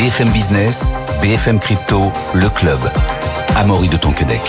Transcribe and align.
BFM 0.00 0.30
Business, 0.30 0.94
BFM 1.20 1.58
Crypto, 1.58 2.10
le 2.32 2.48
club. 2.48 2.78
Amaury 3.54 3.86
de 3.86 3.98
Tonquedec. 3.98 4.40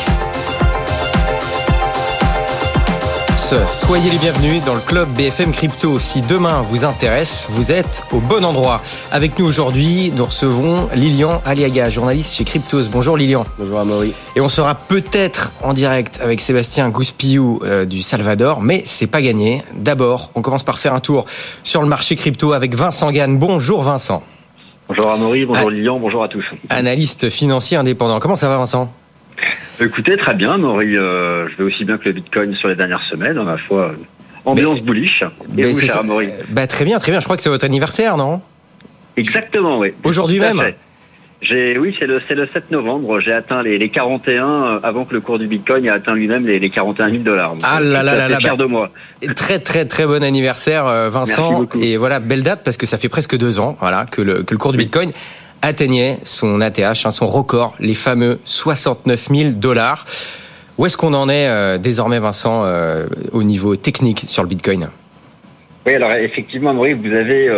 Soyez 3.68 4.10
les 4.12 4.18
bienvenus 4.18 4.64
dans 4.64 4.76
le 4.76 4.80
club 4.80 5.10
BFM 5.10 5.52
Crypto. 5.52 6.00
Si 6.00 6.22
demain 6.22 6.62
vous 6.62 6.86
intéresse, 6.86 7.48
vous 7.50 7.70
êtes 7.74 8.06
au 8.14 8.20
bon 8.20 8.46
endroit. 8.46 8.82
Avec 9.12 9.38
nous 9.38 9.46
aujourd'hui, 9.46 10.14
nous 10.16 10.24
recevons 10.24 10.88
Lilian 10.96 11.42
Aliaga, 11.46 11.90
journaliste 11.90 12.34
chez 12.34 12.46
Cryptos. 12.46 12.86
Bonjour 12.90 13.18
Lilian. 13.18 13.46
Bonjour 13.60 13.80
Amaury. 13.80 14.14
Et 14.38 14.40
on 14.40 14.48
sera 14.48 14.76
peut-être 14.76 15.52
en 15.62 15.74
direct 15.74 16.22
avec 16.24 16.40
Sébastien 16.40 16.90
Gouspiou 16.90 17.60
euh, 17.66 17.84
du 17.84 18.02
Salvador, 18.02 18.62
mais 18.62 18.84
c'est 18.86 19.06
pas 19.08 19.22
gagné. 19.22 19.66
D'abord, 19.76 20.32
on 20.34 20.42
commence 20.42 20.64
par 20.64 20.80
faire 20.80 20.94
un 20.94 21.02
tour 21.02 21.26
sur 21.64 21.82
le 21.82 21.90
marché 21.90 22.16
crypto 22.16 22.54
avec 22.54 22.74
Vincent 22.74 23.12
Gann. 23.12 23.38
Bonjour 23.38 23.84
Vincent. 23.84 24.24
Bonjour 24.94 25.10
Amaury, 25.10 25.46
bonjour 25.46 25.70
ah. 25.70 25.72
Lilian, 25.72 26.00
bonjour 26.00 26.22
à 26.22 26.28
tous. 26.28 26.44
Analyste 26.68 27.30
financier 27.30 27.78
indépendant. 27.78 28.20
Comment 28.20 28.36
ça 28.36 28.50
va 28.50 28.58
Vincent? 28.58 28.94
Écoutez, 29.80 30.18
très 30.18 30.34
bien, 30.34 30.52
Amaury. 30.52 30.98
Euh, 30.98 31.48
je 31.48 31.56
vais 31.56 31.64
aussi 31.64 31.86
bien 31.86 31.98
que 31.98 32.10
le 32.10 32.12
Bitcoin 32.12 32.54
sur 32.56 32.68
les 32.68 32.76
dernières 32.76 33.02
semaines, 33.04 33.38
à 33.38 33.44
ma 33.44 33.58
foi. 33.58 33.94
Ambiance 34.44 34.82
bullish. 34.82 35.24
Et 35.58 35.72
vous, 35.72 35.80
cher 35.80 36.00
Amaury? 36.00 36.28
Bah, 36.50 36.68
Très 36.68 36.84
bien, 36.84 37.00
très 37.00 37.14
bien. 37.14 37.22
Je 37.22 37.24
crois 37.24 37.38
que 37.38 37.42
c'est 37.42 37.48
votre 37.48 37.64
anniversaire, 37.64 38.18
non? 38.18 38.42
Exactement, 39.16 39.80
oui. 39.80 39.94
Aujourd'hui 40.04 40.42
même 40.42 40.62
j'ai, 41.42 41.80
oui, 41.80 41.96
c'est 41.98 42.06
le, 42.06 42.22
c'est 42.28 42.36
le 42.36 42.48
7 42.54 42.70
novembre. 42.70 43.20
J'ai 43.20 43.32
atteint 43.32 43.64
les, 43.64 43.80
les 43.80 43.90
41 43.90 44.46
euh, 44.46 44.80
avant 44.84 45.06
que 45.06 45.14
le 45.16 45.22
cours 45.22 45.40
du 45.40 45.48
Bitcoin 45.48 45.86
ait 45.86 45.90
atteint 45.90 46.14
lui-même 46.14 46.46
les, 46.46 46.60
les 46.60 46.70
41 46.70 47.10
000 47.10 47.24
dollars. 47.24 47.56
Ah 47.64 47.80
là 47.82 48.04
là 48.04 48.16
là 48.16 48.30
là. 48.30 48.38
Fier 48.38 48.56
bah, 48.56 48.64
de 48.64 48.70
moi. 48.70 48.92
Très 49.36 49.58
très 49.58 49.86
très 49.86 50.06
bon 50.06 50.24
anniversaire, 50.24 50.86
euh, 50.86 51.10
Vincent. 51.10 51.66
Et 51.82 51.98
voilà, 51.98 52.20
belle 52.20 52.44
date 52.44 52.62
parce 52.64 52.78
que 52.78 52.86
ça 52.86 53.00
fait 53.00 53.10
presque 53.10 53.36
deux 53.36 53.60
ans, 53.60 53.76
voilà, 53.80 54.06
que 54.06 54.22
le, 54.22 54.44
que 54.44 54.54
le 54.54 54.60
cours 54.60 54.72
du 54.72 54.78
Bitcoin 54.78 55.12
atteignait 55.64 56.20
son 56.24 56.62
ATH, 56.62 57.06
hein, 57.06 57.12
son 57.12 57.26
record, 57.26 57.76
les 57.80 57.96
fameux 57.96 58.40
69 58.46 59.30
000 59.32 59.50
dollars. 59.54 60.06
Où 60.78 60.86
est-ce 60.86 60.96
qu'on 60.96 61.14
en 61.14 61.28
est 61.28 61.48
euh, 61.48 61.80
désormais, 61.80 62.20
Vincent, 62.20 62.66
au 63.32 63.42
niveau 63.42 63.76
technique 63.76 64.26
sur 64.28 64.44
le 64.44 64.50
Bitcoin? 64.50 64.90
Oui, 65.88 65.96
alors 65.96 66.12
effectivement, 66.12 66.76
Maurice, 66.76 66.98
vous 67.04 67.14
avez 67.14 67.50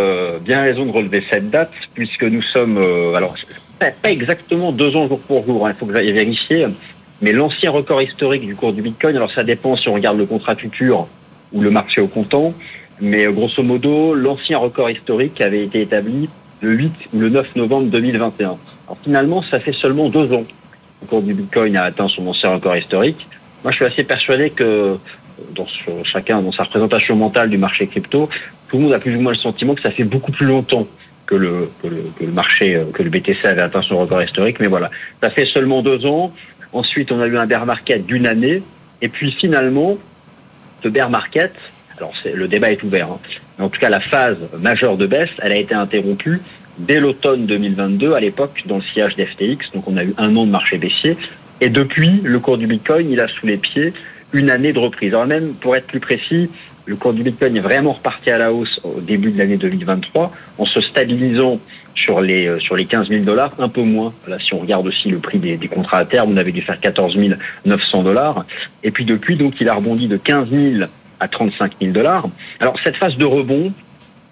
bien 0.42 0.62
raison 0.62 0.86
de 0.86 0.92
relever 0.92 1.22
cette 1.30 1.50
date, 1.50 1.72
puisque 1.94 2.24
nous 2.24 2.42
sommes, 2.42 2.78
alors 3.14 3.36
pas 3.80 4.12
exactement 4.12 4.72
deux 4.72 4.96
ans 4.96 5.08
jour 5.08 5.20
pour 5.20 5.46
jour, 5.46 5.68
il 5.68 5.72
hein, 5.72 5.76
faut 5.78 5.86
que 5.86 5.94
j'aille 5.94 6.12
vérifier, 6.12 6.68
mais 7.22 7.32
l'ancien 7.32 7.72
record 7.72 8.02
historique 8.02 8.46
du 8.46 8.56
cours 8.56 8.74
du 8.74 8.82
Bitcoin, 8.82 9.16
alors 9.16 9.32
ça 9.32 9.44
dépend 9.44 9.76
si 9.76 9.90
on 9.90 9.94
regarde 9.94 10.18
le 10.18 10.26
contrat 10.26 10.56
futur 10.56 11.08
ou 11.52 11.62
le 11.62 11.70
marché 11.70 12.02
au 12.02 12.08
comptant, 12.08 12.54
mais 13.02 13.26
grosso 13.28 13.64
modo, 13.64 14.14
l'ancien 14.14 14.58
record 14.58 14.90
historique 14.90 15.42
avait 15.42 15.64
été 15.64 15.82
établi 15.82 16.30
le 16.62 16.72
8 16.74 16.94
ou 17.14 17.20
le 17.20 17.30
9 17.30 17.56
novembre 17.56 17.88
2021. 17.88 18.46
Alors 18.48 18.98
finalement, 19.04 19.44
ça 19.44 19.60
fait 19.60 19.74
seulement 19.74 20.10
deux 20.10 20.32
ans 20.34 20.44
que 20.44 20.54
le 21.02 21.08
cours 21.08 21.22
du 21.22 21.34
Bitcoin 21.34 21.76
a 21.76 21.84
atteint 21.84 22.08
son 22.08 22.26
ancien 22.28 22.50
record 22.50 22.78
historique. 22.78 23.28
Moi, 23.64 23.72
je 23.72 23.78
suis 23.78 23.86
assez 23.86 24.04
persuadé 24.04 24.50
que 24.50 24.98
dans 25.56 25.68
chacun 26.04 26.42
dans 26.42 26.52
sa 26.52 26.64
représentation 26.64 27.16
mentale 27.16 27.50
du 27.50 27.58
marché 27.58 27.88
crypto, 27.88 28.30
tout 28.70 28.78
le 28.78 28.84
monde 28.84 28.94
a 28.94 29.00
plus 29.00 29.16
ou 29.16 29.22
moins 29.22 29.32
le 29.32 29.38
sentiment 29.38 29.76
que 29.76 29.82
ça 29.82 29.92
fait 29.92 30.04
beaucoup 30.04 30.32
plus 30.32 30.46
longtemps 30.46 30.88
que 31.26 31.36
le, 31.36 31.70
que 31.82 31.88
le, 31.88 32.04
que 32.18 32.26
le 32.26 32.32
marché, 32.32 32.76
euh, 32.76 32.86
que 32.94 33.04
le 33.04 33.10
BTC 33.10 33.46
avait 33.46 33.62
atteint 33.62 33.82
son 33.82 33.98
record 33.98 34.22
historique. 34.24 34.60
Mais 34.60 34.68
voilà, 34.68 34.90
ça 35.22 35.30
fait 35.30 35.46
seulement 35.46 35.82
deux 35.82 36.06
ans. 36.06 36.34
Ensuite, 36.72 37.12
on 37.12 37.20
a 37.22 37.28
eu 37.28 37.38
un 37.38 37.46
bear 37.46 37.66
market 37.66 38.06
d'une 38.06 38.28
année. 38.28 38.64
Et 39.02 39.10
puis 39.10 39.32
finalement, 39.32 39.98
ce 40.82 40.88
bear 40.90 41.10
market, 41.10 41.54
alors 41.98 42.14
le 42.34 42.48
débat 42.48 42.72
est 42.72 42.82
ouvert, 42.84 43.12
hein, 43.12 43.20
mais 43.58 43.66
en 43.66 43.70
tout 43.70 43.80
cas 43.80 43.90
la 43.90 44.00
phase 44.00 44.38
majeure 44.60 44.98
de 44.98 45.06
baisse, 45.06 45.30
elle 45.42 45.52
a 45.52 45.60
été 45.60 45.76
interrompue 45.76 46.42
dès 46.78 47.00
l'automne 47.00 47.46
2022, 47.46 48.14
à 48.14 48.20
l'époque, 48.20 48.64
dans 48.66 48.78
le 48.78 48.84
sillage 48.84 49.16
d'FTX. 49.16 49.72
Donc 49.74 49.88
on 49.88 49.98
a 49.98 50.04
eu 50.04 50.14
un 50.18 50.36
an 50.36 50.46
de 50.46 50.52
marché 50.52 50.78
baissier. 50.78 51.18
Et 51.62 51.70
depuis, 51.70 52.22
le 52.24 52.40
cours 52.40 52.58
du 52.58 52.68
Bitcoin, 52.68 53.10
il 53.12 53.20
a 53.20 53.28
sous 53.28 53.46
les 53.46 53.58
pieds 53.58 53.94
une 54.32 54.50
année 54.50 54.74
de 54.74 54.80
reprise. 54.80 55.14
Alors 55.14 55.28
même, 55.28 55.54
pour 55.54 55.76
être 55.76 55.88
plus 55.88 56.00
précis, 56.00 56.50
le 56.86 56.96
cours 56.96 57.14
du 57.14 57.24
Bitcoin 57.24 57.56
est 57.56 57.62
vraiment 57.62 57.94
reparti 57.94 58.30
à 58.30 58.38
la 58.38 58.52
hausse 58.52 58.80
au 58.84 59.00
début 59.00 59.32
de 59.32 59.38
l'année 59.38 59.58
2023, 59.58 60.32
en 60.58 60.66
se 60.66 60.82
stabilisant 60.82 61.60
sur 61.96 62.22
les 62.22 62.48
euh, 62.48 62.60
sur 62.60 62.76
les 62.76 62.86
15 62.86 63.10
000 63.10 63.24
dollars, 63.24 63.54
un 63.60 63.70
peu 63.70 63.82
moins. 63.82 64.14
Là, 64.28 64.38
si 64.40 64.54
on 64.54 64.60
regarde 64.60 64.88
aussi 64.88 65.10
le 65.10 65.20
prix 65.20 65.40
des, 65.40 65.58
des 65.58 65.68
contrats 65.68 66.00
à 66.00 66.06
terme, 66.06 66.32
on 66.34 66.38
avait 66.38 66.52
dû 66.52 66.62
faire 66.62 66.80
14 66.80 67.18
900 67.66 68.04
dollars. 68.04 68.46
Et 68.84 68.92
puis 68.92 69.06
depuis, 69.06 69.36
donc, 69.36 69.56
il 69.62 69.70
a 69.70 69.76
rebondi 69.76 70.08
de 70.08 70.18
15 70.18 70.50
000 70.50 70.86
à 71.20 71.28
35 71.28 71.74
000 71.80 71.94
dollars. 71.94 72.28
Alors 72.60 72.76
cette 72.84 72.98
phase 72.98 73.16
de 73.16 73.26
rebond, 73.26 73.72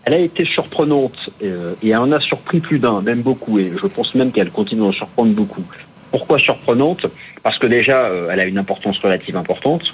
elle 0.06 0.14
a 0.14 0.20
été 0.20 0.46
surprenante 0.46 1.30
euh, 1.44 1.74
et 1.82 1.90
elle 1.90 1.98
en 1.98 2.12
a 2.12 2.20
surpris 2.20 2.60
plus 2.60 2.80
d'un, 2.80 3.02
même 3.02 3.22
beaucoup. 3.22 3.60
Et 3.60 3.72
je 3.82 3.88
pense 3.88 4.14
même 4.16 4.32
qu'elle 4.32 4.52
continue 4.52 4.82
d'en 4.82 4.92
surprendre 4.92 5.32
beaucoup. 5.32 5.64
Pourquoi 6.12 6.40
surprenante? 6.40 7.06
Parce 7.44 7.58
que 7.58 7.68
déjà, 7.68 8.06
euh, 8.06 8.30
elle 8.32 8.40
a 8.42 8.46
une 8.46 8.58
importance 8.58 8.98
relative 9.00 9.38
importante 9.38 9.94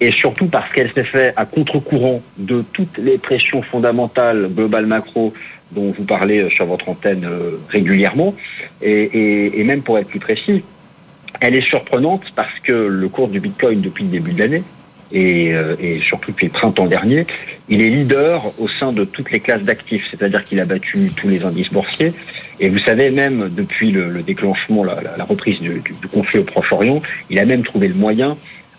et 0.00 0.10
surtout 0.12 0.46
parce 0.46 0.70
qu'elle 0.72 0.92
s'est 0.92 1.04
faite 1.04 1.34
à 1.36 1.44
contre-courant 1.44 2.22
de 2.38 2.64
toutes 2.72 2.98
les 2.98 3.18
pressions 3.18 3.62
fondamentales 3.62 4.48
globales 4.48 4.86
macro 4.86 5.32
dont 5.72 5.92
vous 5.96 6.04
parlez 6.04 6.40
euh, 6.40 6.50
sur 6.50 6.66
votre 6.66 6.88
antenne 6.88 7.24
euh, 7.24 7.58
régulièrement. 7.68 8.34
Et, 8.82 9.62
même 9.64 9.82
pour 9.82 9.98
être 9.98 10.08
plus 10.08 10.20
précis, 10.20 10.62
elle 11.40 11.54
est 11.54 11.66
surprenante 11.66 12.24
parce 12.36 12.58
que 12.62 12.72
le 12.72 13.08
cours 13.08 13.28
du 13.28 13.40
Bitcoin 13.40 13.80
depuis 13.80 14.04
le 14.04 14.10
début 14.10 14.32
de 14.32 14.40
l'année, 14.40 14.62
et, 15.12 15.54
euh, 15.54 15.76
et, 15.80 16.00
surtout 16.00 16.32
depuis 16.32 16.46
le 16.46 16.52
printemps 16.52 16.86
dernier, 16.86 17.26
il 17.68 17.82
est 17.82 17.90
leader 17.90 18.52
au 18.58 18.68
sein 18.68 18.92
de 18.92 19.04
toutes 19.04 19.30
les 19.30 19.40
classes 19.40 19.62
d'actifs, 19.62 20.06
c'est-à-dire 20.10 20.44
qu'il 20.44 20.60
a 20.60 20.64
battu 20.64 21.10
tous 21.16 21.28
les 21.28 21.44
indices 21.44 21.72
boursiers. 21.72 22.12
Et 22.60 22.68
vous 22.68 22.78
savez, 22.78 23.10
même 23.10 23.48
depuis 23.50 23.90
le, 23.90 24.22
déclenchement, 24.22 24.84
la, 24.84 25.24
reprise 25.24 25.60
du, 25.60 25.80
du 25.80 26.08
conflit 26.08 26.40
au 26.40 26.44
Proche-Orient, 26.44 27.00
il 27.30 27.38
a 27.38 27.44
même 27.44 27.64
trouvé 27.64 27.88
le 27.88 27.94
moyen 27.94 28.36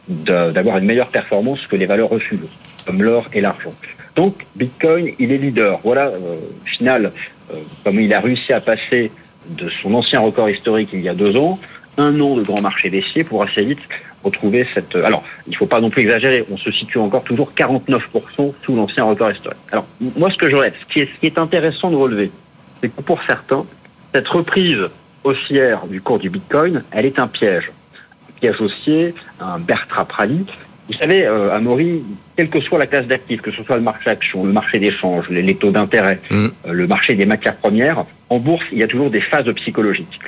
d'avoir 0.07 0.77
une 0.77 0.85
meilleure 0.85 1.09
performance 1.09 1.66
que 1.67 1.75
les 1.75 1.85
valeurs 1.85 2.09
refuges, 2.09 2.39
comme 2.85 3.01
l'or 3.01 3.25
et 3.33 3.41
l'argent. 3.41 3.73
Donc 4.16 4.45
Bitcoin, 4.55 5.13
il 5.19 5.31
est 5.31 5.38
leader. 5.38 5.79
Voilà, 5.83 6.07
euh, 6.07 6.38
final, 6.66 7.11
euh, 7.51 7.55
comme 7.83 7.99
il 7.99 8.13
a 8.13 8.19
réussi 8.19 8.53
à 8.53 8.61
passer 8.61 9.11
de 9.49 9.69
son 9.81 9.93
ancien 9.93 10.19
record 10.19 10.49
historique 10.49 10.89
il 10.93 11.01
y 11.01 11.09
a 11.09 11.13
deux 11.13 11.38
ans, 11.38 11.59
un 11.97 12.19
an 12.19 12.35
de 12.35 12.43
grand 12.43 12.61
marché 12.61 12.89
baissier 12.89 13.23
pour 13.23 13.43
assez 13.43 13.63
vite 13.63 13.79
retrouver 14.23 14.67
cette... 14.73 14.95
Alors, 14.95 15.23
il 15.47 15.51
ne 15.51 15.55
faut 15.55 15.67
pas 15.67 15.79
non 15.79 15.89
plus 15.89 16.01
exagérer, 16.01 16.45
on 16.51 16.57
se 16.57 16.72
situe 16.72 16.97
encore 16.97 17.23
toujours 17.23 17.51
49% 17.55 18.53
sous 18.63 18.75
l'ancien 18.75 19.03
record 19.03 19.31
historique. 19.31 19.59
Alors, 19.72 19.85
moi, 20.17 20.31
ce 20.31 20.37
que 20.37 20.49
je 20.49 20.55
relève, 20.55 20.73
ce 20.79 20.93
qui 20.93 20.99
est, 21.01 21.05
ce 21.05 21.19
qui 21.19 21.27
est 21.27 21.37
intéressant 21.37 21.91
de 21.91 21.95
relever, 21.95 22.31
c'est 22.81 22.89
que 22.89 23.01
pour 23.01 23.22
certains, 23.27 23.66
cette 24.13 24.27
reprise 24.27 24.89
haussière 25.23 25.85
du 25.87 26.01
cours 26.01 26.19
du 26.19 26.29
Bitcoin, 26.29 26.83
elle 26.91 27.05
est 27.05 27.19
un 27.19 27.27
piège 27.27 27.72
associé 28.44 29.13
à 29.40 29.53
un 29.53 29.59
Bertrand 29.59 30.07
Rally. 30.09 30.46
Vous 30.88 30.94
savez, 30.94 31.25
euh, 31.25 31.56
à 31.56 31.59
Maury, 31.59 32.03
quelle 32.35 32.50
que 32.50 32.62
soit 32.62 32.78
la 32.78 32.85
classe 32.85 33.07
d'actifs, 33.07 33.41
que 33.41 33.51
ce 33.51 33.63
soit 33.63 33.78
le 33.78 33.81
marché 33.81 34.09
action, 34.09 34.46
le 34.46 34.53
marché 34.53 34.78
d'échange, 34.78 35.29
les, 35.29 35.56
taux 35.56 35.72
d'intérêt, 35.72 36.19
mm. 36.29 36.35
euh, 36.35 36.50
le 36.72 36.88
marché 36.88 37.16
des 37.16 37.25
matières 37.25 37.56
premières, 37.56 38.06
en 38.29 38.38
bourse, 38.38 38.66
il 38.72 38.78
y 38.78 38.84
a 38.84 38.88
toujours 38.88 39.09
des 39.09 39.22
phases 39.22 39.51
psychologiques. 39.56 40.19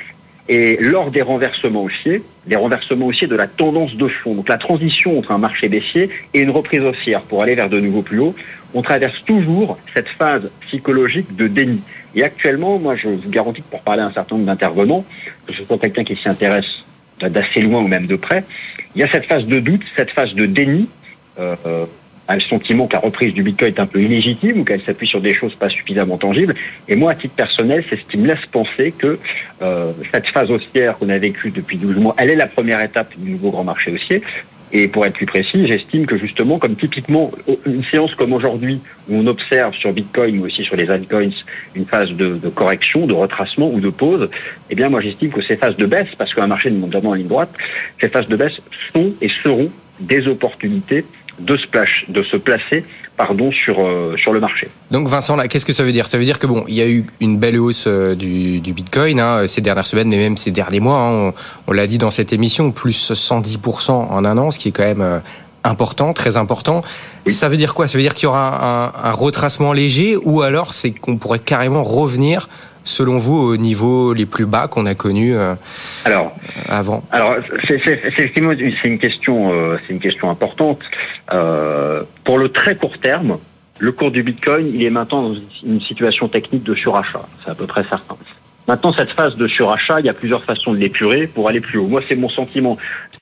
Et 0.48 0.78
lors 0.80 1.10
des 1.10 1.22
renversements 1.22 1.84
haussiers, 1.84 2.22
des 2.46 2.56
renversements 2.56 3.06
haussiers 3.06 3.26
de 3.26 3.36
la 3.36 3.46
tendance 3.46 3.94
de 3.94 4.08
fond, 4.08 4.34
donc 4.34 4.48
la 4.48 4.56
transition 4.56 5.18
entre 5.18 5.30
un 5.30 5.38
marché 5.38 5.68
baissier 5.68 6.08
et 6.32 6.40
une 6.40 6.50
reprise 6.50 6.80
haussière 6.80 7.20
pour 7.20 7.42
aller 7.42 7.54
vers 7.54 7.68
de 7.68 7.78
nouveaux 7.78 8.02
plus 8.02 8.18
hauts, 8.18 8.34
on 8.72 8.82
traverse 8.82 9.22
toujours 9.26 9.78
cette 9.94 10.08
phase 10.08 10.50
psychologique 10.62 11.36
de 11.36 11.46
déni. 11.46 11.80
Et 12.14 12.24
actuellement, 12.24 12.78
moi, 12.78 12.96
je 12.96 13.08
vous 13.08 13.28
garantis 13.28 13.60
que 13.60 13.70
pour 13.70 13.80
parler 13.80 14.02
à 14.02 14.06
un 14.06 14.12
certain 14.12 14.36
nombre 14.36 14.46
d'intervenants, 14.46 15.04
que 15.46 15.52
ce 15.52 15.62
soit 15.64 15.78
quelqu'un 15.78 16.04
qui 16.04 16.16
s'y 16.16 16.28
intéresse 16.28 16.84
d'assez 17.20 17.60
loin 17.60 17.82
ou 17.82 17.88
même 17.88 18.06
de 18.06 18.16
près, 18.16 18.44
il 18.94 19.00
y 19.00 19.04
a 19.04 19.10
cette 19.10 19.26
phase 19.26 19.46
de 19.46 19.60
doute, 19.60 19.82
cette 19.96 20.10
phase 20.10 20.34
de 20.34 20.46
déni, 20.46 20.88
euh, 21.38 21.86
un 22.28 22.40
sentiment 22.40 22.86
que 22.86 22.92
la 22.92 23.00
reprise 23.00 23.32
du 23.32 23.42
Bitcoin 23.42 23.72
est 23.74 23.80
un 23.80 23.86
peu 23.86 24.02
illégitime 24.02 24.60
ou 24.60 24.64
qu'elle 24.64 24.82
s'appuie 24.82 25.06
sur 25.06 25.20
des 25.20 25.34
choses 25.34 25.54
pas 25.54 25.70
suffisamment 25.70 26.18
tangibles. 26.18 26.54
Et 26.86 26.94
moi, 26.94 27.12
à 27.12 27.14
titre 27.14 27.34
personnel, 27.34 27.84
c'est 27.88 27.96
ce 27.96 28.04
qui 28.04 28.18
me 28.18 28.26
laisse 28.26 28.44
penser 28.52 28.92
que 28.96 29.18
euh, 29.62 29.92
cette 30.12 30.28
phase 30.28 30.50
haussière 30.50 30.98
qu'on 30.98 31.08
a 31.08 31.16
vécue 31.16 31.50
depuis 31.50 31.78
12 31.78 31.96
mois, 31.96 32.14
elle 32.18 32.28
est 32.28 32.36
la 32.36 32.46
première 32.46 32.84
étape 32.84 33.14
du 33.16 33.30
nouveau 33.30 33.50
grand 33.50 33.64
marché 33.64 33.90
haussier. 33.92 34.22
Et 34.72 34.88
pour 34.88 35.06
être 35.06 35.14
plus 35.14 35.26
précis, 35.26 35.66
j'estime 35.66 36.06
que 36.06 36.18
justement, 36.18 36.58
comme 36.58 36.76
typiquement 36.76 37.30
une 37.64 37.84
séance 37.84 38.14
comme 38.14 38.32
aujourd'hui, 38.32 38.80
où 39.08 39.16
on 39.16 39.26
observe 39.26 39.74
sur 39.74 39.92
Bitcoin, 39.92 40.36
mais 40.36 40.46
aussi 40.46 40.62
sur 40.62 40.76
les 40.76 40.90
altcoins, 40.90 41.30
une 41.74 41.86
phase 41.86 42.10
de, 42.10 42.34
de, 42.34 42.48
correction, 42.48 43.06
de 43.06 43.14
retracement 43.14 43.70
ou 43.70 43.80
de 43.80 43.90
pause, 43.90 44.28
eh 44.70 44.74
bien 44.74 44.88
moi 44.88 45.00
j'estime 45.00 45.30
que 45.30 45.42
ces 45.42 45.56
phases 45.56 45.76
de 45.76 45.86
baisse, 45.86 46.08
parce 46.18 46.34
qu'un 46.34 46.46
marché 46.46 46.70
ne 46.70 46.78
monte 46.78 46.92
jamais 46.92 47.08
en 47.08 47.14
ligne 47.14 47.28
droite, 47.28 47.50
ces 48.00 48.08
phases 48.08 48.28
de 48.28 48.36
baisse 48.36 48.60
sont 48.92 49.12
et 49.20 49.28
seront 49.42 49.70
des 50.00 50.26
opportunités 50.28 51.04
de 51.38 51.56
se, 51.56 51.66
de 52.08 52.22
se 52.22 52.36
placer 52.36 52.84
pardon, 53.18 53.50
sur, 53.52 53.80
euh, 53.80 54.16
sur 54.16 54.32
le 54.32 54.40
marché. 54.40 54.68
Donc 54.90 55.08
Vincent, 55.08 55.36
là, 55.36 55.48
qu'est-ce 55.48 55.66
que 55.66 55.72
ça 55.72 55.82
veut 55.82 55.92
dire? 55.92 56.06
Ça 56.06 56.16
veut 56.16 56.24
dire 56.24 56.38
que 56.38 56.46
bon, 56.46 56.64
il 56.68 56.74
y 56.74 56.80
a 56.80 56.86
eu 56.86 57.04
une 57.20 57.36
belle 57.36 57.58
hausse 57.58 57.84
euh, 57.86 58.14
du, 58.14 58.60
du 58.60 58.72
Bitcoin 58.72 59.20
hein, 59.20 59.46
ces 59.46 59.60
dernières 59.60 59.86
semaines, 59.86 60.08
mais 60.08 60.16
même 60.16 60.36
ces 60.36 60.52
derniers 60.52 60.80
mois. 60.80 60.98
Hein, 60.98 61.34
on, 61.66 61.72
l'a 61.72 61.86
dit 61.86 61.98
dans 61.98 62.12
cette 62.12 62.32
émission, 62.32 62.70
plus 62.70 63.12
110% 63.12 63.90
en 63.90 64.24
un 64.24 64.38
an, 64.38 64.50
ce 64.52 64.58
qui 64.58 64.68
est 64.68 64.72
quand 64.72 64.84
même 64.84 65.02
euh, 65.02 65.18
important, 65.64 66.14
très 66.14 66.36
important. 66.36 66.82
Ça 67.26 67.48
veut 67.48 67.56
dire 67.56 67.74
quoi? 67.74 67.88
Ça 67.88 67.98
veut 67.98 68.02
dire 68.02 68.14
qu'il 68.14 68.24
y 68.24 68.28
aura 68.28 68.94
un, 69.04 69.08
un, 69.10 69.12
retracement 69.12 69.72
léger, 69.72 70.16
ou 70.16 70.42
alors 70.42 70.72
c'est 70.72 70.92
qu'on 70.92 71.16
pourrait 71.16 71.40
carrément 71.40 71.82
revenir 71.82 72.48
selon 72.88 73.18
vous, 73.18 73.36
au 73.36 73.56
niveau 73.56 74.12
les 74.12 74.26
plus 74.26 74.46
bas 74.46 74.66
qu'on 74.66 74.86
a 74.86 74.94
connus 74.94 75.36
euh, 75.36 75.54
alors, 76.04 76.34
avant 76.68 77.04
Alors, 77.10 77.36
c'est 77.66 77.78
une 78.84 78.98
question, 78.98 79.52
euh, 79.52 79.76
c'est 79.86 79.92
une 79.92 80.00
question 80.00 80.30
importante. 80.30 80.80
Euh, 81.32 82.02
pour 82.24 82.38
le 82.38 82.48
très 82.48 82.76
court 82.76 82.98
terme, 82.98 83.38
le 83.78 83.92
cours 83.92 84.10
du 84.10 84.22
Bitcoin, 84.22 84.70
il 84.74 84.82
est 84.82 84.90
maintenant 84.90 85.30
dans 85.30 85.34
une 85.62 85.80
situation 85.82 86.28
technique 86.28 86.64
de 86.64 86.74
surachat. 86.74 87.22
C'est 87.44 87.50
à 87.50 87.54
peu 87.54 87.66
près 87.66 87.84
certain. 87.84 88.16
Maintenant, 88.66 88.92
cette 88.92 89.10
phase 89.12 89.36
de 89.36 89.48
surachat, 89.48 90.00
il 90.00 90.06
y 90.06 90.10
a 90.10 90.14
plusieurs 90.14 90.44
façons 90.44 90.72
de 90.72 90.78
l'épurer 90.78 91.26
pour 91.26 91.48
aller 91.48 91.60
plus 91.60 91.78
haut. 91.78 91.86
Moi, 91.86 92.02
c'est 92.06 92.16
mon 92.16 92.28
sentiment. 92.28 92.76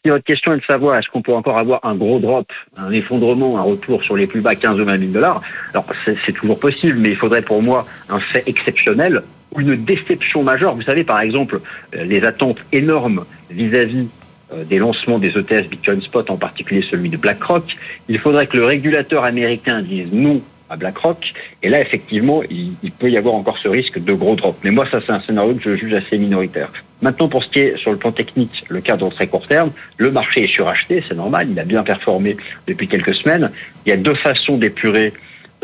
Si 0.05 0.11
votre 0.11 0.25
question 0.25 0.55
est 0.55 0.59
de 0.59 0.65
savoir 0.65 0.97
est-ce 0.97 1.09
qu'on 1.09 1.23
peut 1.23 1.35
encore 1.35 1.59
avoir 1.59 1.85
un 1.85 1.95
gros 1.95 2.19
drop, 2.19 2.47
un 2.77 2.91
effondrement, 2.91 3.59
un 3.59 3.63
retour 3.63 4.03
sur 4.03 4.17
les 4.17 4.27
plus 4.27 4.41
bas 4.41 4.57
15 4.57 4.81
ou 4.81 4.85
20 4.85 4.99
000 4.99 5.13
dollars, 5.13 5.43
alors 5.73 5.87
c'est 6.05 6.33
toujours 6.33 6.59
possible, 6.59 6.99
mais 6.99 7.11
il 7.11 7.17
faudrait 7.17 7.43
pour 7.43 7.63
moi 7.63 7.87
un 8.09 8.19
fait 8.19 8.43
exceptionnel 8.47 9.23
une 9.61 9.77
déception 9.77 10.43
majeure. 10.43 10.75
Vous 10.75 10.83
savez, 10.83 11.05
par 11.05 11.21
exemple, 11.21 11.61
euh, 11.95 12.05
les 12.05 12.23
attentes 12.25 12.59
énormes 12.73 13.25
vis-à-vis 13.51 14.09
euh, 14.53 14.65
des 14.65 14.79
lancements 14.79 15.19
des 15.19 15.37
ETF 15.37 15.69
Bitcoin 15.69 16.01
Spot, 16.01 16.31
en 16.31 16.37
particulier 16.37 16.85
celui 16.89 17.09
de 17.09 17.17
BlackRock, 17.17 17.65
il 18.09 18.19
faudrait 18.19 18.47
que 18.47 18.57
le 18.57 18.65
régulateur 18.65 19.25
américain 19.25 19.83
dise 19.83 20.13
non 20.13 20.41
à 20.69 20.77
BlackRock. 20.77 21.33
Et 21.63 21.69
là, 21.69 21.81
effectivement, 21.81 22.43
il, 22.51 22.93
peut 22.93 23.11
y 23.11 23.17
avoir 23.17 23.35
encore 23.35 23.59
ce 23.59 23.69
risque 23.69 23.99
de 23.99 24.13
gros 24.13 24.37
drop. 24.37 24.57
Mais 24.63 24.71
moi, 24.71 24.87
ça, 24.91 25.01
c'est 25.05 25.13
un 25.13 25.21
scénario 25.21 25.55
que 25.55 25.63
je 25.63 25.77
juge 25.77 25.95
assez 25.95 26.19
minoritaire. 26.19 26.73
Maintenant, 27.03 27.29
pour 27.29 27.45
ce 27.45 27.51
qui 27.51 27.61
est 27.61 27.77
sur 27.77 27.91
le 27.91 27.99
plan 27.99 28.13
technique, 28.13 28.65
le 28.69 28.81
cadre 28.81 29.11
très 29.11 29.27
court 29.27 29.47
terme, 29.47 29.71
le 29.97 30.11
marché 30.11 30.45
est 30.45 30.53
suracheté, 30.53 31.05
c'est 31.09 31.15
normal, 31.15 31.49
il 31.51 31.59
a 31.61 31.65
bien 31.65 31.83
performé 31.83 32.37
depuis 32.67 32.89
quelques 32.89 33.15
semaines. 33.15 33.51
Il 33.85 33.91
y 33.91 33.93
a 33.93 33.97
deux 33.97 34.15
façons 34.15 34.57
d'épurer 34.57 35.13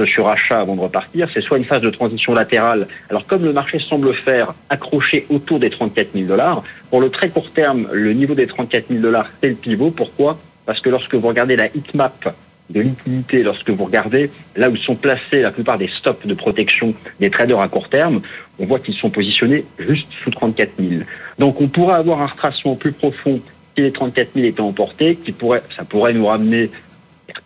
de 0.03 0.11
surachat 0.11 0.61
avant 0.61 0.77
de 0.77 0.81
repartir. 0.81 1.29
C'est 1.33 1.41
soit 1.41 1.59
une 1.59 1.65
phase 1.65 1.81
de 1.81 1.91
transition 1.91 2.35
latérale. 2.35 2.89
Alors, 3.11 3.27
comme 3.27 3.45
le 3.45 3.53
marché 3.53 3.79
semble 3.79 4.15
faire 4.15 4.55
accrocher 4.69 5.27
autour 5.31 5.59
des 5.61 5.71
34 5.71 6.11
000 6.15 6.27
dollars, 6.27 6.63
pour 6.91 7.01
le 7.01 7.11
très 7.11 7.29
court 7.31 7.51
terme, 7.53 7.89
le 7.93 8.13
niveau 8.13 8.35
des 8.35 8.47
34 8.47 8.87
000 8.89 9.01
dollars, 9.01 9.29
c'est 9.41 9.49
le 9.49 9.55
pivot. 9.55 9.91
Pourquoi? 9.91 10.39
Parce 10.67 10.81
que 10.81 10.91
lorsque 10.91 11.15
vous 11.15 11.27
regardez 11.27 11.57
la 11.57 11.67
heatmap 11.67 12.35
de 12.71 12.81
liquidité 12.81 13.43
lorsque 13.43 13.69
vous 13.71 13.85
regardez 13.85 14.31
là 14.57 14.71
où 14.71 14.77
sont 14.77 14.95
placés 14.95 15.41
la 15.43 15.51
plupart 15.51 15.79
des 15.79 15.89
stops 15.89 16.27
de 16.27 16.35
protection 16.35 16.95
des 17.21 17.29
traders 17.29 17.61
à 17.61 17.69
court 17.69 17.89
terme, 17.89 18.23
on 18.59 18.67
voit 18.67 18.79
qu'ils 18.79 18.95
sont 18.95 19.11
positionnés 19.11 19.65
juste 19.79 20.09
sous 20.23 20.31
34 20.31 20.71
000. 20.79 21.03
Donc 21.39 21.61
on 21.61 21.69
pourrait 21.69 21.97
avoir 21.97 22.23
un 22.23 22.27
retracement 22.27 22.77
plus 22.77 22.93
profond 22.93 23.41
si 23.77 23.83
les 23.83 23.93
34 23.93 24.31
000 24.35 24.47
étaient 24.47 24.61
emportés, 24.61 25.17
qui 25.17 25.33
pourrait, 25.33 25.63
ça 25.77 25.85
pourrait 25.85 26.13
nous 26.13 26.27
ramener 26.27 26.71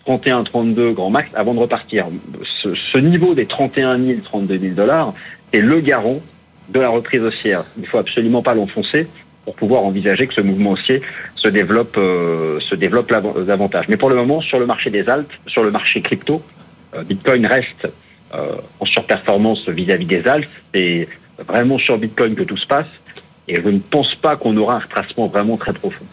31, 0.04 0.44
32 0.44 0.92
grand 0.92 1.10
max 1.10 1.30
avant 1.34 1.54
de 1.54 1.60
repartir. 1.60 2.06
Ce, 2.62 2.74
ce 2.74 2.98
niveau 2.98 3.34
des 3.34 3.46
31 3.46 3.98
000, 3.98 4.20
32 4.24 4.58
000 4.58 4.74
dollars 4.74 5.14
est 5.52 5.60
le 5.60 5.80
garant 5.80 6.20
de 6.68 6.80
la 6.80 6.88
reprise 6.88 7.22
haussière. 7.22 7.64
Il 7.76 7.82
ne 7.82 7.86
faut 7.86 7.98
absolument 7.98 8.42
pas 8.42 8.54
l'enfoncer 8.54 9.06
pour 9.44 9.54
pouvoir 9.54 9.84
envisager 9.84 10.26
que 10.26 10.34
ce 10.34 10.40
mouvement 10.40 10.72
haussier 10.72 11.02
se 11.36 11.48
développe, 11.48 11.96
euh, 11.98 12.58
se 12.60 12.74
développe 12.74 13.08
davantage. 13.46 13.86
Mais 13.88 13.96
pour 13.96 14.10
le 14.10 14.16
moment, 14.16 14.40
sur 14.40 14.58
le 14.58 14.66
marché 14.66 14.90
des 14.90 15.08
altes, 15.08 15.30
sur 15.46 15.62
le 15.62 15.70
marché 15.70 16.00
crypto, 16.00 16.42
euh, 16.94 17.04
Bitcoin 17.04 17.46
reste 17.46 17.86
euh, 18.34 18.56
en 18.80 18.84
surperformance 18.84 19.68
vis-à-vis 19.68 20.06
des 20.06 20.26
altes. 20.26 20.48
C'est 20.74 21.08
vraiment 21.46 21.78
sur 21.78 21.96
Bitcoin 21.96 22.34
que 22.34 22.42
tout 22.42 22.56
se 22.56 22.66
passe. 22.66 22.88
Et 23.46 23.62
je 23.62 23.68
ne 23.68 23.78
pense 23.78 24.16
pas 24.16 24.34
qu'on 24.34 24.56
aura 24.56 24.74
un 24.74 24.80
retracement 24.80 25.28
vraiment 25.28 25.56
très 25.56 25.72
profond. 25.72 26.04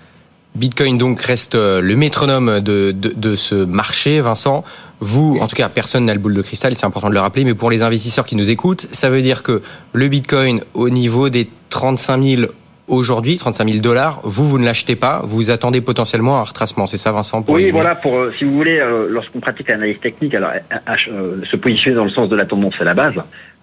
Bitcoin 0.56 0.98
donc 0.98 1.20
reste 1.20 1.56
le 1.56 1.96
métronome 1.96 2.60
de, 2.60 3.36
ce 3.36 3.56
marché, 3.56 4.22
Vincent. 4.22 4.64
Vous, 5.00 5.38
en 5.42 5.48
tout 5.48 5.56
cas, 5.56 5.68
personne 5.68 6.06
n'a 6.06 6.14
le 6.14 6.20
boule 6.20 6.36
de 6.36 6.42
cristal, 6.42 6.76
c'est 6.76 6.86
important 6.86 7.10
de 7.10 7.14
le 7.14 7.20
rappeler, 7.20 7.44
mais 7.44 7.56
pour 7.56 7.72
les 7.72 7.82
investisseurs 7.82 8.26
qui 8.26 8.36
nous 8.36 8.50
écoutent, 8.50 8.88
ça 8.92 9.10
veut 9.10 9.22
dire 9.22 9.44
que 9.44 9.62
le 9.94 10.08
Bitcoin 10.08 10.62
au 10.74 10.90
niveau 10.90 11.30
des 11.30 11.50
35 11.70 12.24
000 12.24 12.52
aujourd'hui, 12.88 13.38
35 13.38 13.68
000 13.68 13.82
dollars, 13.82 14.20
vous, 14.24 14.48
vous 14.48 14.60
ne 14.60 14.66
l'achetez 14.66 14.96
pas, 14.96 15.22
vous 15.24 15.50
attendez 15.50 15.82
potentiellement 15.82 16.40
un 16.40 16.44
retracement, 16.44 16.86
c'est 16.86 16.98
ça 16.98 17.12
Vincent 17.12 17.44
Oui, 17.48 17.72
voilà, 17.72 17.96
pour, 17.96 18.18
euh, 18.18 18.34
si 18.38 18.44
vous 18.44 18.54
voulez, 18.54 18.80
euh, 18.80 19.08
lorsqu'on 19.10 19.40
pratique 19.40 19.70
l'analyse 19.70 20.00
technique, 20.00 20.36
alors 20.36 20.52
euh, 21.08 21.42
se 21.50 21.56
positionner 21.56 21.96
dans 21.96 22.06
le 22.06 22.12
sens 22.12 22.30
de 22.30 22.36
la 22.36 22.46
tendance, 22.46 22.74
c'est 22.78 22.84
la 22.84 22.94
base. 22.94 23.16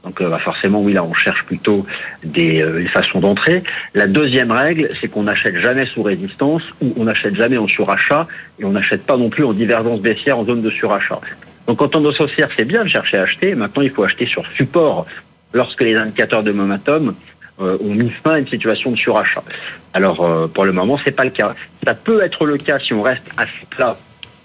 Donc 0.03 0.23
bah, 0.23 0.39
forcément, 0.39 0.81
oui, 0.81 0.95
là, 0.95 1.05
on 1.05 1.13
cherche 1.13 1.45
plutôt 1.45 1.85
des, 2.25 2.65
façons 2.91 3.21
d'entrer. 3.21 3.63
La 3.93 4.07
deuxième 4.07 4.51
règle, 4.51 4.89
c'est 4.99 5.09
qu'on 5.09 5.25
n'achète 5.25 5.59
jamais 5.59 5.85
sous 5.85 6.03
résistance 6.03 6.63
ou 6.81 6.95
on 6.97 7.05
n'achète 7.05 7.35
jamais 7.35 7.59
en 7.59 7.69
surachat 7.69 8.27
et 8.59 8.65
on 8.65 8.71
n'achète 8.71 9.05
pas 9.05 9.19
non 9.19 9.29
plus 9.29 9.45
en 9.45 9.53
divergence 9.53 10.01
baissière 10.01 10.39
en 10.39 10.47
zone 10.47 10.63
de 10.63 10.71
surachat. 10.71 11.21
Donc 11.67 11.83
en 11.83 11.89
tendance 11.89 12.19
haussière, 12.19 12.49
c'est 12.57 12.65
bien 12.65 12.85
de 12.85 12.89
chercher 12.89 13.19
à 13.19 13.25
acheter. 13.25 13.55
Maintenant, 13.55 13.83
il 13.83 13.91
faut 13.91 14.03
acheter 14.03 14.25
sur 14.25 14.43
support 14.57 15.05
lorsque 15.53 15.83
les 15.83 15.95
indicateurs 15.97 16.43
de 16.43 16.53
momentum 16.53 17.15
euh, 17.61 17.79
ont 17.83 17.95
mis 17.95 18.11
fin 18.11 18.33
à 18.33 18.39
une 18.39 18.49
situation 18.49 18.91
de 18.91 18.97
surachat. 18.97 19.43
Alors 19.93 20.25
euh, 20.25 20.47
pour 20.47 20.65
le 20.65 20.73
moment, 20.73 20.99
c'est 21.05 21.13
pas 21.13 21.25
le 21.25 21.31
cas. 21.31 21.55
Ça 21.85 21.95
peut 21.95 22.23
être 22.23 22.47
le 22.47 22.57
cas 22.57 22.79
si 22.79 22.93
on 22.93 23.03
reste 23.03 23.29
assez 23.37 23.67
plat 23.71 23.97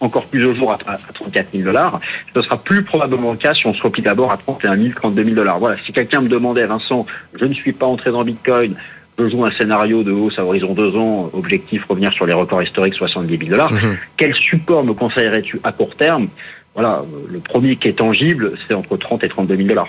encore 0.01 0.25
plus 0.25 0.45
au 0.45 0.53
jour 0.53 0.71
à, 0.71 0.77
34 1.13 1.47
000 1.53 1.63
dollars. 1.63 1.99
Ce 2.33 2.41
sera 2.41 2.57
plus 2.57 2.83
probablement 2.83 3.31
le 3.31 3.37
cas 3.37 3.53
si 3.53 3.65
on 3.65 3.73
se 3.73 3.81
replie 3.81 4.03
d'abord 4.03 4.31
à 4.31 4.37
31 4.37 4.77
000, 4.77 4.89
32 4.95 5.23
000 5.23 5.35
dollars. 5.35 5.59
Voilà. 5.59 5.77
Si 5.85 5.91
quelqu'un 5.91 6.21
me 6.21 6.27
demandait, 6.27 6.65
Vincent, 6.65 7.05
je 7.33 7.45
ne 7.45 7.53
suis 7.53 7.73
pas 7.73 7.85
entré 7.85 8.11
dans 8.11 8.23
Bitcoin, 8.23 8.75
je 9.17 9.29
joue 9.29 9.45
un 9.45 9.51
scénario 9.51 10.03
de 10.03 10.11
hausse 10.11 10.37
à 10.37 10.43
horizon 10.43 10.73
deux 10.73 10.95
ans, 10.97 11.29
objectif 11.33 11.85
revenir 11.87 12.11
sur 12.13 12.25
les 12.25 12.33
records 12.33 12.63
historiques 12.63 12.95
70 12.95 13.37
000 13.37 13.49
dollars. 13.49 13.71
Mhm. 13.71 13.97
Quel 14.17 14.35
support 14.35 14.83
me 14.83 14.93
conseillerais-tu 14.93 15.59
à 15.63 15.71
court 15.71 15.95
terme? 15.95 16.27
Voilà, 16.75 17.03
le 17.29 17.39
premier 17.39 17.77
qui 17.77 17.87
est 17.87 17.93
tangible, 17.93 18.51
c'est 18.67 18.73
entre 18.73 18.97
30 18.97 19.23
et 19.23 19.29
32 19.29 19.55
000 19.55 19.69
dollars. 19.69 19.87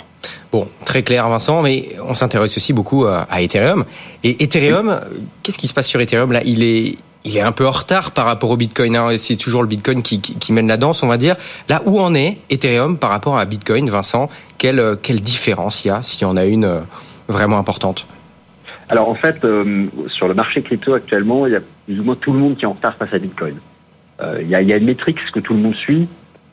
Bon, 0.53 0.69
très 0.85 1.03
clair, 1.03 1.29
Vincent, 1.29 1.61
mais 1.61 1.91
on 2.06 2.15
s'intéresse 2.15 2.56
aussi 2.56 2.73
beaucoup 2.73 3.06
à, 3.06 3.27
Ethereum. 3.43 3.85
Et 4.23 4.43
Ethereum, 4.44 5.00
qu'est-ce 5.43 5.59
qui 5.59 5.67
se 5.67 5.75
passe 5.75 5.88
sur 5.88 6.00
Ethereum 6.00 6.33
là? 6.33 6.41
Il 6.44 6.62
est 6.62 6.97
il 7.27 7.37
est 7.37 7.41
un 7.41 7.50
peu 7.50 7.67
en 7.67 7.73
retard 7.73 8.12
par 8.12 8.25
rapport 8.25 8.50
au 8.50 8.56
Bitcoin. 8.56 8.97
Hein. 8.97 9.19
C'est 9.19 9.35
toujours 9.35 9.61
le 9.61 9.67
Bitcoin 9.67 10.00
qui, 10.00 10.21
qui, 10.21 10.53
mène 10.53 10.69
la 10.69 10.77
danse, 10.77 11.03
on 11.03 11.09
va 11.09 11.17
dire. 11.17 11.35
Là, 11.69 11.83
où 11.85 11.99
en 11.99 12.15
est 12.15 12.38
Ethereum 12.50 12.99
par 12.99 13.11
rapport 13.11 13.37
à 13.37 13.44
Bitcoin, 13.44 13.91
Vincent? 13.91 14.31
Quelle, 14.59 14.97
quelle 15.03 15.21
différence 15.21 15.85
il 15.85 15.88
y 15.88 15.91
a, 15.91 16.03
s'il 16.03 16.23
y 16.23 16.25
en 16.25 16.37
a 16.37 16.44
une 16.44 16.65
euh, 16.65 16.81
vraiment 17.27 17.59
importante? 17.59 18.06
Alors, 18.88 19.09
en 19.09 19.15
fait, 19.15 19.44
euh, 19.44 19.87
sur 20.06 20.29
le 20.29 20.35
marché 20.35 20.62
crypto 20.62 20.94
actuellement, 20.94 21.49
il 21.49 21.55
y 21.55 21.56
a 21.56 21.61
plus 21.87 21.99
ou 21.99 22.05
moins 22.05 22.15
tout 22.15 22.33
le 22.33 22.38
monde 22.38 22.56
qui 22.56 22.65
est 22.65 22.69
en 22.69 22.75
retard 22.75 22.94
face 22.94 23.12
à 23.12 23.19
Bitcoin. 23.19 23.56
Euh, 24.21 24.38
il, 24.41 24.49
y 24.49 24.55
a, 24.55 24.62
il 24.62 24.69
y 24.69 24.73
a 24.73 24.77
une 24.77 24.87
métrique 24.87 25.19
que 25.33 25.41
tout 25.41 25.53
le 25.53 25.61
monde 25.61 25.75
suit, 25.75 26.06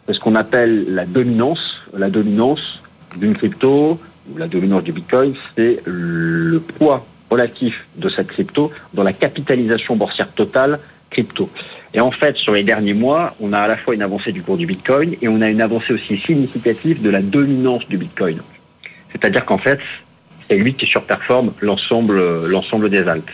ce 0.10 0.20
qu'on 0.20 0.36
appelle 0.36 0.94
la 0.94 1.06
dominance. 1.06 1.60
La 1.96 2.10
dominance 2.10 2.82
d'une 3.16 3.36
crypto 3.36 4.00
ou 4.32 4.38
la 4.38 4.48
dominance 4.48 4.84
du 4.84 4.92
Bitcoin, 4.92 5.36
c'est 5.56 5.82
le 5.86 6.60
poids 6.60 7.06
relatif 7.30 7.86
de 7.96 8.10
cette 8.10 8.28
crypto 8.28 8.72
dans 8.94 9.04
la 9.04 9.14
capitalisation 9.14 9.96
boursière 9.96 10.32
totale 10.32 10.80
crypto. 11.10 11.50
Et 11.94 12.02
en 12.02 12.12
fait, 12.12 12.36
sur 12.38 12.54
les 12.54 12.64
derniers 12.64 12.94
mois, 12.94 13.36
on 13.40 13.54
a 13.54 13.60
à 13.60 13.68
la 13.68 13.78
fois 13.78 13.94
une 13.94 14.02
avancée 14.02 14.32
du 14.32 14.42
cours 14.42 14.58
du 14.58 14.66
Bitcoin 14.66 15.16
et 15.22 15.28
on 15.28 15.42
a 15.42 15.50
une 15.50 15.62
avancée 15.62 15.94
aussi 15.94 16.18
significative 16.18 17.02
de 17.02 17.10
la 17.10 17.22
dominance 17.22 17.88
du 17.88 17.98
Bitcoin. 17.98 18.40
C'est-à-dire 19.12 19.46
qu'en 19.46 19.60
fait, 19.60 19.80
c'est 20.50 20.58
lui 20.58 20.74
qui 20.74 20.88
surperforme 20.88 21.54
l'ensemble, 21.62 22.48
l'ensemble 22.48 22.90
des 22.90 23.08
altes. 23.08 23.30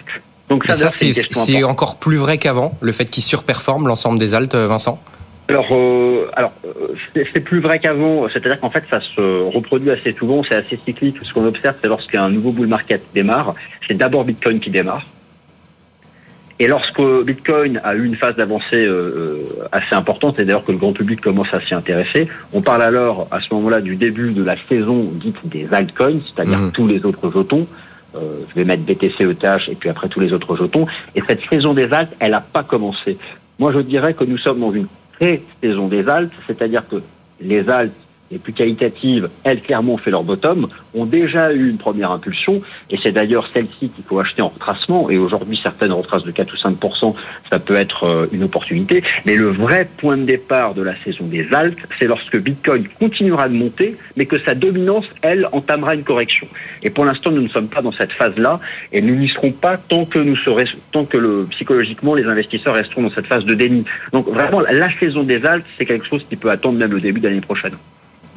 Donc 0.49 0.65
ça, 0.65 0.89
c'est 0.89 1.63
encore 1.63 1.97
plus 1.97 2.17
vrai 2.17 2.37
qu'avant, 2.37 2.77
le 2.81 2.91
fait 2.91 3.05
qu'il 3.05 3.23
surperforme 3.23 3.87
l'ensemble 3.87 4.19
des 4.19 4.33
altes, 4.33 4.55
Vincent? 4.55 5.01
Alors, 5.49 5.67
euh, 5.71 6.29
alors 6.35 6.53
euh, 6.63 6.93
c'est 7.33 7.39
plus 7.39 7.59
vrai 7.59 7.79
qu'avant. 7.79 8.27
C'est-à-dire 8.29 8.59
qu'en 8.59 8.69
fait, 8.69 8.83
ça 8.89 9.01
se 9.01 9.21
reproduit 9.51 9.89
assez 9.89 10.13
souvent. 10.13 10.43
C'est 10.43 10.55
assez 10.55 10.79
cyclique. 10.85 11.17
Ce 11.23 11.33
qu'on 11.33 11.45
observe, 11.45 11.75
c'est 11.81 11.87
lorsqu'un 11.87 12.29
nouveau 12.29 12.51
bull 12.51 12.67
market 12.67 13.01
démarre, 13.15 13.55
c'est 13.87 13.95
d'abord 13.95 14.25
Bitcoin 14.25 14.59
qui 14.59 14.69
démarre. 14.69 15.05
Et 16.61 16.67
lorsque 16.67 17.01
Bitcoin 17.23 17.81
a 17.83 17.95
eu 17.95 18.05
une 18.05 18.15
phase 18.15 18.35
d'avancée 18.35 18.85
euh, 18.85 19.39
assez 19.71 19.95
importante, 19.95 20.39
et 20.39 20.43
d'ailleurs 20.43 20.65
que 20.65 20.73
le 20.73 20.77
grand 20.77 20.91
public 20.91 21.21
commence 21.21 21.51
à 21.53 21.61
s'y 21.61 21.73
intéresser, 21.73 22.27
on 22.53 22.61
parle 22.61 22.83
alors 22.83 23.27
à 23.31 23.39
ce 23.39 23.51
moment-là 23.53 23.79
du 23.79 23.95
début 23.95 24.33
de 24.33 24.43
la 24.43 24.55
saison 24.67 25.03
dite 25.03 25.37
des 25.45 25.67
altcoins, 25.71 26.19
c'est-à-dire 26.25 26.59
mmh. 26.59 26.71
tous 26.73 26.85
les 26.85 27.05
autres 27.05 27.31
jetons. 27.33 27.65
je 28.13 28.55
vais 28.55 28.65
mettre 28.65 28.83
BTC, 28.83 29.23
ETH 29.23 29.69
et 29.69 29.75
puis 29.75 29.89
après 29.89 30.09
tous 30.09 30.19
les 30.19 30.33
autres 30.33 30.57
jetons. 30.57 30.85
Et 31.15 31.23
cette 31.25 31.41
saison 31.49 31.73
des 31.73 31.93
altes, 31.93 32.13
elle 32.19 32.31
n'a 32.31 32.41
pas 32.41 32.63
commencé. 32.63 33.17
Moi, 33.57 33.71
je 33.73 33.79
dirais 33.79 34.13
que 34.13 34.25
nous 34.25 34.37
sommes 34.37 34.59
dans 34.59 34.73
une 34.73 34.87
saison 35.61 35.87
des 35.87 36.07
Alpes, 36.07 36.33
c'est-à-dire 36.47 36.87
que 36.87 37.01
les 37.41 37.69
Alpes 37.69 37.93
les 38.31 38.39
plus 38.39 38.53
qualitatives, 38.53 39.29
elles 39.43 39.61
clairement 39.61 39.93
ont 39.93 39.97
fait 39.97 40.11
leur 40.11 40.23
bottom, 40.23 40.67
ont 40.93 41.05
déjà 41.05 41.53
eu 41.53 41.69
une 41.69 41.77
première 41.77 42.11
impulsion, 42.11 42.61
et 42.89 42.97
c'est 43.01 43.11
d'ailleurs 43.11 43.49
celle-ci 43.53 43.89
qu'il 43.89 44.03
faut 44.03 44.19
acheter 44.19 44.41
en 44.41 44.49
retracement, 44.49 45.09
et 45.09 45.17
aujourd'hui 45.17 45.59
certaines 45.61 45.91
retraces 45.91 46.23
de 46.23 46.31
4 46.31 46.53
ou 46.53 46.57
5% 46.57 47.15
ça 47.51 47.59
peut 47.59 47.75
être 47.75 48.03
euh, 48.03 48.27
une 48.31 48.43
opportunité, 48.43 49.03
mais 49.25 49.35
le 49.35 49.49
vrai 49.49 49.89
point 49.97 50.17
de 50.17 50.23
départ 50.23 50.73
de 50.73 50.81
la 50.81 50.95
saison 51.03 51.25
des 51.25 51.47
Alpes, 51.53 51.79
c'est 51.97 52.05
lorsque 52.05 52.37
Bitcoin 52.37 52.87
continuera 52.99 53.49
de 53.49 53.53
monter, 53.53 53.97
mais 54.15 54.25
que 54.25 54.39
sa 54.41 54.53
dominance, 54.53 55.05
elle, 55.21 55.47
entamera 55.51 55.95
une 55.95 56.03
correction. 56.03 56.47
Et 56.83 56.89
pour 56.89 57.05
l'instant, 57.05 57.31
nous 57.31 57.41
ne 57.41 57.49
sommes 57.49 57.67
pas 57.67 57.81
dans 57.81 57.91
cette 57.91 58.11
phase-là, 58.11 58.59
et 58.91 59.01
nous 59.01 59.15
n'y 59.15 59.29
serons 59.29 59.51
pas 59.51 59.77
tant 59.77 60.05
que 60.05 60.19
nous 60.19 60.35
serons, 60.35 60.63
tant 60.91 61.05
que 61.05 61.17
le, 61.17 61.47
psychologiquement 61.51 62.15
les 62.15 62.25
investisseurs 62.25 62.75
resteront 62.75 63.03
dans 63.03 63.11
cette 63.11 63.27
phase 63.27 63.45
de 63.45 63.53
déni. 63.53 63.85
Donc 64.13 64.27
vraiment, 64.27 64.59
la 64.59 64.89
saison 64.99 65.23
des 65.23 65.45
Alpes, 65.45 65.65
c'est 65.77 65.85
quelque 65.85 66.07
chose 66.07 66.23
qui 66.29 66.35
peut 66.35 66.49
attendre 66.49 66.77
même 66.77 66.91
le 66.91 67.01
début 67.01 67.19
de 67.19 67.27
l'année 67.27 67.41
prochaine. 67.41 67.73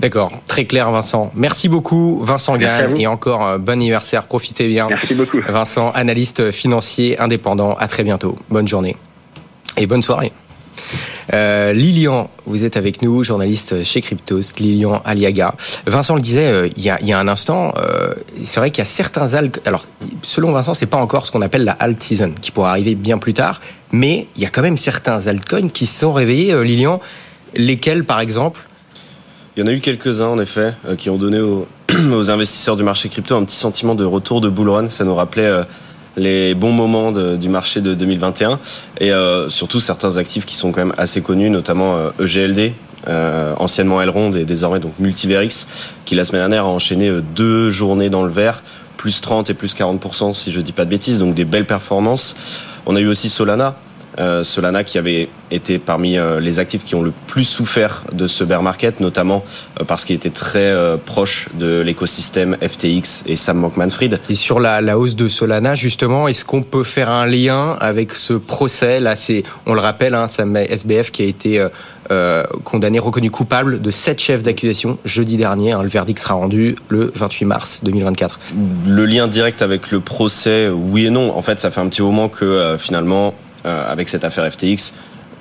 D'accord, 0.03 0.33
très 0.49 0.65
clair 0.65 0.91
Vincent. 0.91 1.31
Merci 1.37 1.69
beaucoup 1.69 2.21
Vincent 2.25 2.57
Gall 2.57 3.01
et 3.01 3.07
encore 3.07 3.47
euh, 3.47 3.59
bon 3.59 3.75
anniversaire, 3.75 4.25
profitez 4.25 4.67
bien. 4.67 4.89
Merci 4.89 5.15
beaucoup. 5.15 5.41
Vincent, 5.49 5.93
analyste 5.93 6.51
financier 6.51 7.19
indépendant, 7.21 7.75
à 7.75 7.87
très 7.87 8.03
bientôt. 8.03 8.37
Bonne 8.51 8.67
journée 8.67 8.97
et 9.77 9.87
bonne 9.87 10.03
soirée. 10.03 10.33
Euh, 11.33 11.73
Lilian, 11.73 12.29
vous 12.47 12.65
êtes 12.65 12.77
avec 12.77 13.01
nous, 13.01 13.23
journaliste 13.23 13.85
chez 13.85 14.01
Cryptos, 14.01 14.55
Lilian 14.59 15.01
Aliaga. 15.05 15.55
Vincent 15.87 16.17
le 16.17 16.21
disait 16.21 16.47
euh, 16.47 16.69
il, 16.77 16.83
y 16.83 16.91
a, 16.91 16.99
il, 17.01 17.07
y 17.07 17.13
a, 17.13 17.19
un 17.19 17.29
instant, 17.29 17.73
euh, 17.77 18.15
c'est 18.43 18.59
vrai 18.59 18.71
qu'il 18.71 18.81
y 18.81 18.83
a 18.83 18.87
certains 18.87 19.35
alg. 19.35 19.59
Alors, 19.65 19.87
selon 20.23 20.53
Vincent, 20.53 20.75
c'est 20.75 20.87
pas 20.87 20.99
encore 20.99 21.27
ce 21.27 21.33
qu'on 21.33 21.43
appelle 21.43 21.65
la 21.65 21.73
alt 21.73 22.03
season, 22.03 22.35
qui 22.41 22.51
pourra 22.51 22.71
arriver 22.71 22.95
bien 22.95 23.19
plus 23.19 23.35
tard, 23.35 23.61
mais 23.93 24.27
il 24.37 24.43
y 24.43 24.47
a 24.47 24.51
quand 24.51 24.63
même 24.63 24.77
certains 24.77 25.29
altcoins 25.29 25.69
qui 25.69 25.87
se 25.87 26.01
sont 26.01 26.13
réveillés. 26.13 26.61
Lilian, 26.65 27.01
lesquels 27.55 28.05
par 28.05 28.21
exemple? 28.21 28.61
Il 29.57 29.61
y 29.61 29.63
en 29.63 29.67
a 29.67 29.73
eu 29.73 29.81
quelques-uns, 29.81 30.29
en 30.29 30.39
effet, 30.39 30.75
euh, 30.87 30.97
qui 30.97 31.11
ont 31.11 31.19
donné 31.19 31.41
aux, 31.41 31.67
investisseurs 32.31 32.77
du 32.77 32.83
marché 32.83 33.09
crypto 33.09 33.37
un 33.37 33.45
petit 33.45 33.57
sentiment 33.57 33.95
de 33.95 34.05
retour 34.05 34.41
de 34.41 34.49
bull 34.49 34.71
run. 34.71 34.89
Ça 34.89 35.05
nous 35.05 35.15
rappelait 35.15 35.47
euh, 35.47 35.65
les 36.17 36.55
bons 36.55 36.73
moments 36.73 37.13
du 37.13 37.49
marché 37.49 37.81
de 37.81 37.95
2021 37.95 38.59
et 39.01 39.13
euh, 39.13 39.49
surtout 39.49 39.81
certains 39.81 40.19
actifs 40.19 40.45
qui 40.45 40.57
sont 40.57 40.71
quand 40.71 40.85
même 40.85 40.95
assez 40.99 41.23
connus, 41.23 41.49
notamment 41.49 41.97
EGLD, 42.21 42.75
euh, 43.09 43.55
anciennement 43.59 44.01
Elrond 44.01 44.33
et 44.33 44.45
désormais 44.45 44.79
donc 44.79 44.93
Multiverix, 45.01 45.67
qui 46.05 46.15
la 46.15 46.25
semaine 46.25 46.43
dernière 46.43 46.65
a 46.65 46.69
enchaîné 46.69 47.11
deux 47.35 47.69
journées 47.71 48.11
dans 48.11 48.23
le 48.23 48.31
vert, 48.31 48.63
plus 48.97 49.21
30 49.21 49.51
et 49.51 49.55
plus 49.55 49.75
40% 49.75 50.35
si 50.35 50.53
je 50.53 50.61
dis 50.61 50.73
pas 50.73 50.85
de 50.85 50.91
bêtises, 50.91 51.19
donc 51.19 51.35
des 51.35 51.45
belles 51.45 51.67
performances. 51.67 52.37
On 52.87 52.95
a 52.95 53.01
eu 53.01 53.09
aussi 53.09 53.29
Solana, 53.29 53.77
euh, 54.19 54.45
Solana 54.45 54.85
qui 54.85 54.99
avait 54.99 55.29
été 55.51 55.79
parmi 55.79 56.19
euh, 56.19 56.39
les 56.39 56.59
actifs 56.59 56.85
qui 56.85 56.95
ont 56.95 57.03
le 57.03 57.13
plus 57.27 57.45
souffert 57.45 58.05
de 58.13 58.27
ce 58.27 58.45
bear 58.45 58.63
market, 58.63 59.01
notamment 59.01 59.43
euh, 59.81 59.85
parce 59.85 60.05
qu'il 60.05 60.17
était 60.17 60.31
très 60.31 60.73
proche 61.07 61.49
de 61.55 61.81
l'écosystème 61.81 62.57
FTX 62.57 63.25
et 63.27 63.37
Sam 63.37 63.61
Bankman-Fried. 63.63 64.21
Et 64.29 64.35
sur 64.35 64.61
la, 64.61 64.81
la, 64.81 64.99
hausse 64.99 65.17
de 65.17 65.29
Solana, 65.29 65.75
justement, 65.75 66.29
est-ce 66.29 66.45
qu'on 66.45 66.63
peut 66.63 66.85
faire 66.85 67.11
un 67.11 67.27
lien 67.27 67.77
avec 67.81 68.13
ce 68.13 68.35
procès? 68.35 69.01
Là, 69.01 69.17
c'est, 69.17 69.43
on 69.67 69.75
le 69.75 69.81
rappelle, 69.81 70.15
hein, 70.15 70.27
Sam 70.27 70.57
SBF 70.57 71.11
qui 71.11 71.23
a 71.23 71.27
été 71.27 71.67
condamné, 72.65 72.99
reconnu 72.99 73.31
coupable 73.31 73.81
de 73.81 73.91
sept 73.91 74.21
chefs 74.21 74.43
d'accusation 74.43 74.99
jeudi 75.07 75.39
dernier. 75.39 75.73
Hein, 75.73 75.83
le 75.83 75.89
verdict 75.89 76.19
sera 76.19 76.35
rendu 76.35 76.77
le 76.89 77.11
28 77.15 77.45
mars 77.47 77.81
2024. 77.85 78.41
Le 78.87 79.07
lien 79.07 79.29
direct 79.29 79.63
avec 79.63 79.91
le 79.91 80.01
procès, 80.01 80.69
oui 80.69 81.07
et 81.07 81.11
non. 81.11 81.35
En 81.35 81.41
fait, 81.41 81.59
ça 81.59 81.71
fait 81.71 81.81
un 81.81 81.89
petit 81.89 82.03
moment 82.03 82.29
que 82.29 82.77
finalement 82.79 83.35
avec 83.65 84.09
cette 84.09 84.25
affaire 84.25 84.51
FTX, 84.53 84.93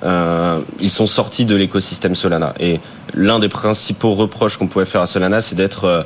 euh, 0.04 0.60
ils 0.80 0.90
sont 0.90 1.06
sortis 1.06 1.44
de 1.44 1.54
l'écosystème 1.54 2.14
Solana. 2.14 2.54
Et 2.58 2.80
l'un 3.14 3.38
des 3.38 3.48
principaux 3.48 4.14
reproches 4.14 4.56
qu'on 4.56 4.66
pouvait 4.66 4.84
faire 4.84 5.02
à 5.02 5.06
Solana, 5.06 5.40
c'est 5.40 5.54
d'être 5.54 5.84
euh, 5.84 6.02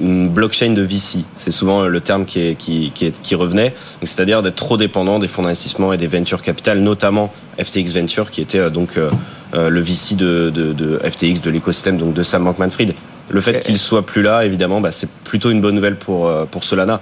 une 0.00 0.30
blockchain 0.30 0.72
de 0.72 0.82
VC. 0.82 1.24
C'est 1.36 1.50
souvent 1.50 1.84
le 1.84 2.00
terme 2.00 2.24
qui, 2.24 2.40
est, 2.40 2.54
qui, 2.54 2.92
qui, 2.94 3.06
est, 3.06 3.20
qui 3.20 3.34
revenait. 3.34 3.74
C'est-à-dire 4.02 4.42
d'être 4.42 4.56
trop 4.56 4.78
dépendant 4.78 5.18
des 5.18 5.28
fonds 5.28 5.42
d'investissement 5.42 5.92
et 5.92 5.98
des 5.98 6.06
venture 6.06 6.40
capital, 6.40 6.80
notamment 6.80 7.32
FTX 7.62 7.92
Venture, 7.92 8.30
qui 8.30 8.40
était 8.40 8.70
donc 8.70 8.96
euh, 8.96 9.10
le 9.52 9.80
VC 9.80 10.14
de, 10.16 10.50
de, 10.50 10.72
de, 10.72 10.98
FTX, 10.98 11.42
de 11.42 11.50
l'écosystème 11.50 11.98
donc 11.98 12.14
de 12.14 12.22
Sam 12.22 12.44
Bankman-Fried. 12.44 12.94
Le 13.28 13.40
fait 13.40 13.60
qu'il 13.60 13.76
soit 13.76 14.06
plus 14.06 14.22
là, 14.22 14.46
évidemment, 14.46 14.80
bah, 14.80 14.92
c'est 14.92 15.10
plutôt 15.10 15.50
une 15.50 15.60
bonne 15.60 15.74
nouvelle 15.74 15.96
pour, 15.96 16.32
pour 16.46 16.64
Solana. 16.64 17.00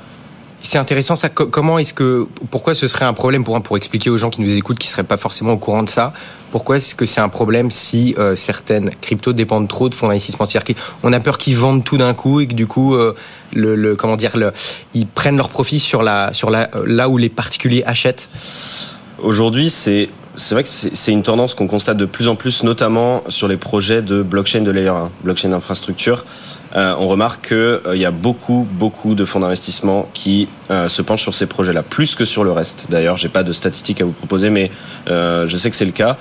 C'est 0.67 0.79
intéressant 0.79 1.15
ça. 1.15 1.29
Comment 1.29 1.79
est-ce 1.79 1.93
que 1.93 2.27
pourquoi 2.51 2.75
ce 2.75 2.89
serait 2.89 3.05
un 3.05 3.13
problème 3.13 3.45
pour 3.45 3.63
pour 3.63 3.77
expliquer 3.77 4.09
aux 4.09 4.17
gens 4.17 4.31
qui 4.31 4.41
nous 4.41 4.51
écoutent 4.57 4.79
qui 4.79 4.89
seraient 4.89 5.05
pas 5.05 5.19
forcément 5.19 5.53
au 5.53 5.59
courant 5.59 5.83
de 5.83 5.91
ça 5.91 6.15
Pourquoi 6.53 6.79
est-ce 6.79 6.95
que 6.95 7.05
c'est 7.05 7.21
un 7.21 7.29
problème 7.29 7.71
si 7.71 8.15
euh, 8.19 8.35
certaines 8.35 8.91
cryptos 9.03 9.35
dépendent 9.35 9.69
trop 9.69 9.91
de 9.91 9.95
fonds 9.95 10.07
d'investissement? 10.07 10.47
C'est-à-dire 10.47 10.75
qu'on 11.03 11.13
a 11.13 11.21
peur 11.21 11.37
qu'ils 11.37 11.59
vendent 11.59 11.85
tout 11.85 11.99
d'un 11.99 12.15
coup 12.15 12.41
et 12.41 12.47
que 12.47 12.55
du 12.55 12.67
coup 12.67 12.95
euh, 12.95 13.15
le, 13.53 13.95
comment 13.95 14.17
dire 14.17 14.39
le, 14.39 14.53
ils 14.95 15.07
prennent 15.07 15.37
leur 15.37 15.51
profit 15.51 15.79
sur 15.79 16.03
la 16.03 16.33
sur 16.33 16.49
la 16.49 16.71
là 16.87 17.11
où 17.11 17.19
les 17.19 17.29
particuliers 17.29 17.85
achètent? 17.85 18.31
Aujourd'hui, 19.23 19.69
c'est 19.69 20.09
c'est 20.35 20.55
vrai 20.55 20.65
que 20.65 20.69
c'est 20.71 21.13
une 21.13 21.23
tendance 21.23 21.55
qu'on 21.55 21.69
constate 21.69 21.99
de 21.99 22.07
plus 22.07 22.27
en 22.27 22.37
plus, 22.37 22.63
notamment 22.63 23.23
sur 23.29 23.49
les 23.49 23.59
projets 23.59 24.03
de 24.03 24.23
blockchain 24.23 24.63
de 24.63 24.71
layer 24.71 24.89
1, 24.89 25.11
blockchain 25.23 25.51
d'infrastructure 25.51 26.25
euh, 26.77 26.95
on 26.99 27.07
remarque 27.07 27.49
qu'il 27.49 27.57
euh, 27.57 27.97
y 27.97 28.05
a 28.05 28.11
beaucoup, 28.11 28.67
beaucoup 28.71 29.15
de 29.15 29.25
fonds 29.25 29.41
d'investissement 29.41 30.09
qui 30.13 30.49
euh, 30.71 30.89
se 30.89 31.03
penchent 31.03 31.23
sur 31.23 31.35
ces 31.35 31.47
projets-là, 31.47 31.83
plus 31.83 32.15
que 32.15 32.25
sur 32.25 32.43
le 32.43 32.51
reste. 32.51 32.87
D'ailleurs, 32.89 33.17
j'ai 33.17 33.29
pas 33.29 33.45
de 33.45 33.53
statistiques 33.53 34.01
à 34.01 34.05
vous 34.05 34.13
proposer, 34.13 34.51
mais 34.51 34.71
je 35.07 35.57
sais 35.57 35.71
que 35.71 35.77
c'est 35.77 35.85
le 35.85 35.93
cas. 35.93 36.17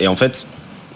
Et 0.00 0.08
en 0.08 0.16
fait, 0.16 0.46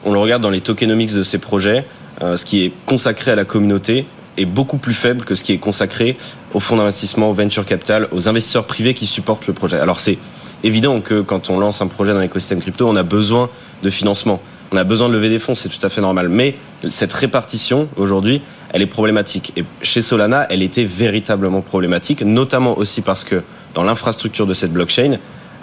on 0.05 0.13
le 0.13 0.19
regarde 0.19 0.43
dans 0.43 0.51
les 0.51 0.61
tokenomics 0.61 1.15
de 1.15 1.23
ces 1.23 1.39
projets, 1.39 1.87
ce 2.21 2.45
qui 2.45 2.65
est 2.65 2.73
consacré 2.87 3.31
à 3.31 3.35
la 3.35 3.45
communauté 3.45 4.07
est 4.37 4.47
beaucoup 4.47 4.79
plus 4.79 4.95
faible 4.95 5.25
que 5.25 5.35
ce 5.35 5.45
qui 5.45 5.53
est 5.53 5.59
consacré 5.59 6.17
aux 6.55 6.61
fonds 6.61 6.77
d'investissement, 6.77 7.31
aux 7.31 7.35
venture 7.35 7.67
capital, 7.67 8.09
aux 8.13 8.29
investisseurs 8.29 8.65
privés 8.65 8.95
qui 8.95 9.07
supportent 9.07 9.47
le 9.47 9.53
projet. 9.53 9.79
Alors 9.79 10.01
c'est 10.01 10.19
évident 10.65 11.01
que 11.01 11.21
quand 11.21 11.51
on 11.51 11.59
lance 11.59 11.83
un 11.83 11.87
projet 11.87 12.13
dans 12.13 12.21
l'écosystème 12.21 12.61
crypto, 12.61 12.89
on 12.89 12.97
a 12.97 13.03
besoin 13.03 13.51
de 13.83 13.91
financement. 13.91 14.41
On 14.73 14.77
a 14.79 14.85
besoin 14.85 15.09
de 15.11 15.15
lever 15.15 15.29
des 15.29 15.39
fonds, 15.39 15.55
c'est 15.55 15.69
tout 15.69 15.85
à 15.85 15.91
fait 15.91 16.01
normal. 16.01 16.31
Mais 16.31 16.57
cette 16.89 17.13
répartition, 17.13 17.89
aujourd'hui, 17.97 18.41
elle 18.73 18.83
est 18.83 18.87
problématique. 18.87 19.53
Et 19.57 19.65
chez 19.83 20.03
Solana, 20.03 20.47
elle 20.51 20.63
était 20.63 20.85
véritablement 20.85 21.61
problématique, 21.61 22.23
notamment 22.23 22.77
aussi 22.79 23.03
parce 23.03 23.25
que 23.25 23.43
dans 23.75 23.83
l'infrastructure 23.83 24.47
de 24.47 24.55
cette 24.55 24.73
blockchain, 24.73 25.19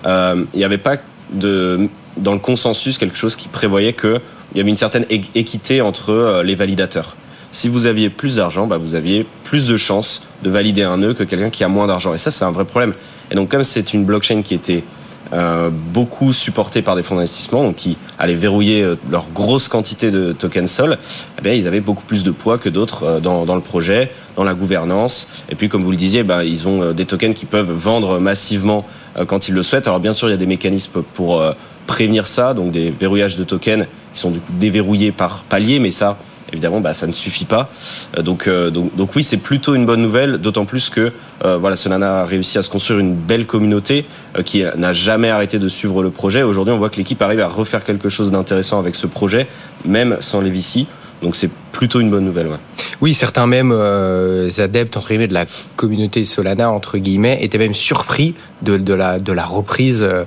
euh, 0.06 0.44
il 0.54 0.58
n'y 0.58 0.66
avait 0.66 0.78
pas 0.78 0.98
dans 1.32 2.34
le 2.34 2.40
consensus 2.40 2.98
quelque 2.98 3.18
chose 3.18 3.36
qui 3.36 3.48
prévoyait 3.48 3.94
qu'il 3.94 4.20
y 4.56 4.60
avait 4.60 4.70
une 4.70 4.78
certaine 4.78 5.06
équité 5.10 5.82
entre 5.82 6.12
euh, 6.12 6.44
les 6.44 6.56
validateurs. 6.56 7.16
Si 7.52 7.68
vous 7.68 7.88
aviez 7.88 8.10
plus 8.10 8.36
d'argent, 8.36 8.68
bah 8.68 8.78
vous 8.78 8.94
aviez 8.94 9.26
plus 9.44 9.68
de 9.68 9.76
chances 9.76 10.22
de 10.44 10.50
valider 10.50 10.84
un 10.84 10.98
nœud 10.98 11.14
que 11.14 11.24
quelqu'un 11.24 11.50
qui 11.50 11.64
a 11.64 11.68
moins 11.68 11.88
d'argent. 11.88 12.14
Et 12.14 12.20
ça, 12.20 12.30
c'est 12.30 12.46
un 12.46 12.52
vrai 12.52 12.66
problème. 12.66 12.94
Et 13.32 13.36
donc, 13.36 13.50
comme 13.50 13.64
c'est 13.64 13.94
une 13.94 14.06
blockchain 14.06 14.44
qui 14.44 14.54
était 14.54 14.84
euh, 15.32 15.70
beaucoup 15.72 16.34
supportés 16.34 16.82
par 16.82 16.96
des 16.96 17.04
fonds 17.04 17.14
d'investissement, 17.14 17.64
donc 17.64 17.76
qui 17.76 17.98
allaient 18.18 18.34
verrouiller 18.34 18.82
euh, 18.82 18.96
leur 19.12 19.28
grosse 19.34 19.68
quantité 19.68 20.10
de 20.10 20.32
tokens 20.34 20.72
Sol, 20.72 20.98
eh 21.38 21.42
bien, 21.42 21.54
ils 21.54 21.68
avaient 21.68 21.82
beaucoup 21.82 22.04
plus 22.04 22.24
de 22.24 22.32
poids 22.32 22.58
que 22.58 22.68
d'autres 22.68 23.04
euh, 23.04 23.20
dans, 23.20 23.56
le 23.56 23.62
projet, 23.62 24.12
dans 24.36 24.44
la 24.44 24.56
gouvernance. 24.56 25.44
Et 25.50 25.56
puis, 25.56 25.70
comme 25.70 25.84
vous 25.84 25.92
le 25.92 25.98
disiez, 25.98 26.24
ben, 26.24 26.42
ils 26.42 26.68
ont 26.68 26.94
des 26.94 27.06
tokens 27.06 27.36
qui 27.36 27.46
peuvent 27.46 27.72
vendre 27.72 28.20
massivement 28.20 28.88
quand 29.28 29.48
ils 29.48 29.54
le 29.54 29.64
souhaitent. 29.64 29.88
Alors, 29.88 30.00
bien 30.00 30.14
sûr, 30.14 30.30
il 30.30 30.32
y 30.32 30.34
a 30.34 30.38
des 30.38 30.46
mécanismes 30.46 31.04
pour 31.14 31.44
prévenir 31.86 32.28
ça, 32.28 32.54
donc 32.54 32.72
des 32.72 32.92
verrouillages 32.92 33.36
de 33.36 33.44
tokens 33.44 33.86
qui 34.14 34.20
sont 34.20 34.34
déverrouillés 34.52 35.12
par 35.12 35.44
palier, 35.44 35.80
mais 35.80 35.92
ça, 35.92 36.18
évidemment, 36.52 36.80
bah, 36.80 36.94
ça 36.94 37.08
ne 37.08 37.14
suffit 37.14 37.46
pas. 37.46 37.70
Euh, 38.18 38.22
donc, 38.22 38.48
euh, 38.48 38.70
donc, 38.70 38.96
donc, 38.96 39.16
oui, 39.16 39.24
c'est 39.24 39.38
plutôt 39.38 39.76
une 39.76 39.86
bonne 39.86 40.02
nouvelle, 40.02 40.38
d'autant 40.38 40.66
plus 40.66 40.90
que 40.90 41.12
euh, 41.46 41.58
voilà, 41.58 41.76
Solana 41.76 42.22
a 42.22 42.26
réussi 42.26 42.58
à 42.58 42.64
se 42.64 42.70
construire 42.70 43.00
une 43.00 43.16
belle 43.16 43.46
communauté 43.46 44.06
qui 44.46 44.64
n'a 44.78 44.94
jamais 44.94 45.30
arrêté 45.30 45.60
de 45.60 45.68
suivre 45.68 46.04
le 46.04 46.10
projet. 46.10 46.44
Aujourd'hui, 46.44 46.74
on 46.74 46.78
voit 46.78 46.90
que 46.90 46.98
l'équipe 46.98 47.22
arrive 47.22 47.40
à 47.40 47.48
refaire 47.48 47.84
quelque 47.84 48.10
chose 48.10 48.32
d'intéressant 48.32 48.80
avec 48.80 48.96
ce 48.96 49.08
projet, 49.08 49.48
même 49.86 50.18
sans 50.20 50.42
les 50.42 50.50
VC. 50.50 50.86
Donc 51.22 51.36
c'est 51.36 51.50
plutôt 51.72 52.00
une 52.00 52.10
bonne 52.10 52.26
nouvelle. 52.26 52.48
Ouais. 52.48 52.58
Oui, 53.02 53.14
certains 53.14 53.48
même 53.48 53.72
euh, 53.74 54.50
adeptes 54.58 54.96
entre 54.98 55.10
guillemets 55.10 55.28
de 55.28 55.34
la 55.34 55.46
communauté 55.76 56.24
Solana 56.24 56.72
entre 56.72 56.98
guillemets 56.98 57.40
étaient 57.42 57.58
même 57.58 57.74
surpris 57.74 58.36
de, 58.62 58.78
de 58.78 58.94
la 58.94 59.20
de 59.20 59.34
la 59.34 59.46
reprise. 59.46 60.02
Euh, 60.02 60.24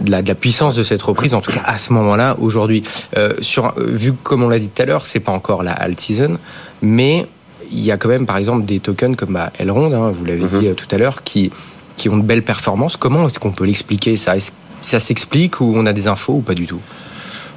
de 0.00 0.10
la, 0.10 0.22
de 0.22 0.28
la, 0.28 0.34
puissance 0.34 0.74
de 0.74 0.82
cette 0.82 1.02
reprise, 1.02 1.34
en 1.34 1.40
tout 1.40 1.52
cas 1.52 1.62
à 1.64 1.78
ce 1.78 1.92
moment-là, 1.92 2.36
aujourd'hui. 2.40 2.82
Euh, 3.16 3.30
sur, 3.40 3.74
vu 3.76 4.12
comme 4.12 4.42
on 4.42 4.48
l'a 4.48 4.58
dit 4.58 4.68
tout 4.68 4.82
à 4.82 4.86
l'heure, 4.86 5.06
c'est 5.06 5.20
pas 5.20 5.32
encore 5.32 5.62
la 5.62 5.72
alt 5.72 5.98
season, 6.00 6.38
mais 6.82 7.26
il 7.70 7.84
y 7.84 7.90
a 7.90 7.96
quand 7.96 8.08
même, 8.08 8.26
par 8.26 8.36
exemple, 8.36 8.64
des 8.64 8.80
tokens 8.80 9.16
comme 9.16 9.34
bah, 9.34 9.50
Elrond, 9.58 9.92
hein, 9.92 10.12
vous 10.12 10.24
l'avez 10.24 10.42
mm 10.42 10.48
-hmm. 10.48 10.60
dit 10.60 10.68
euh, 10.68 10.74
tout 10.74 10.86
à 10.90 10.98
l'heure, 10.98 11.22
qui, 11.22 11.50
qui 11.96 12.08
ont 12.08 12.16
de 12.16 12.22
belles 12.22 12.44
performances. 12.44 12.96
Comment 12.96 13.26
est-ce 13.26 13.38
qu'on 13.38 13.52
peut 13.52 13.66
l'expliquer 13.66 14.16
ça? 14.16 14.36
Est-ce, 14.36 14.52
Ça 14.82 15.00
s'explique 15.00 15.60
ou 15.60 15.72
on 15.74 15.86
a 15.86 15.92
des 15.92 16.06
infos 16.08 16.34
ou 16.34 16.42
pas 16.42 16.54
du 16.54 16.66
tout? 16.66 16.82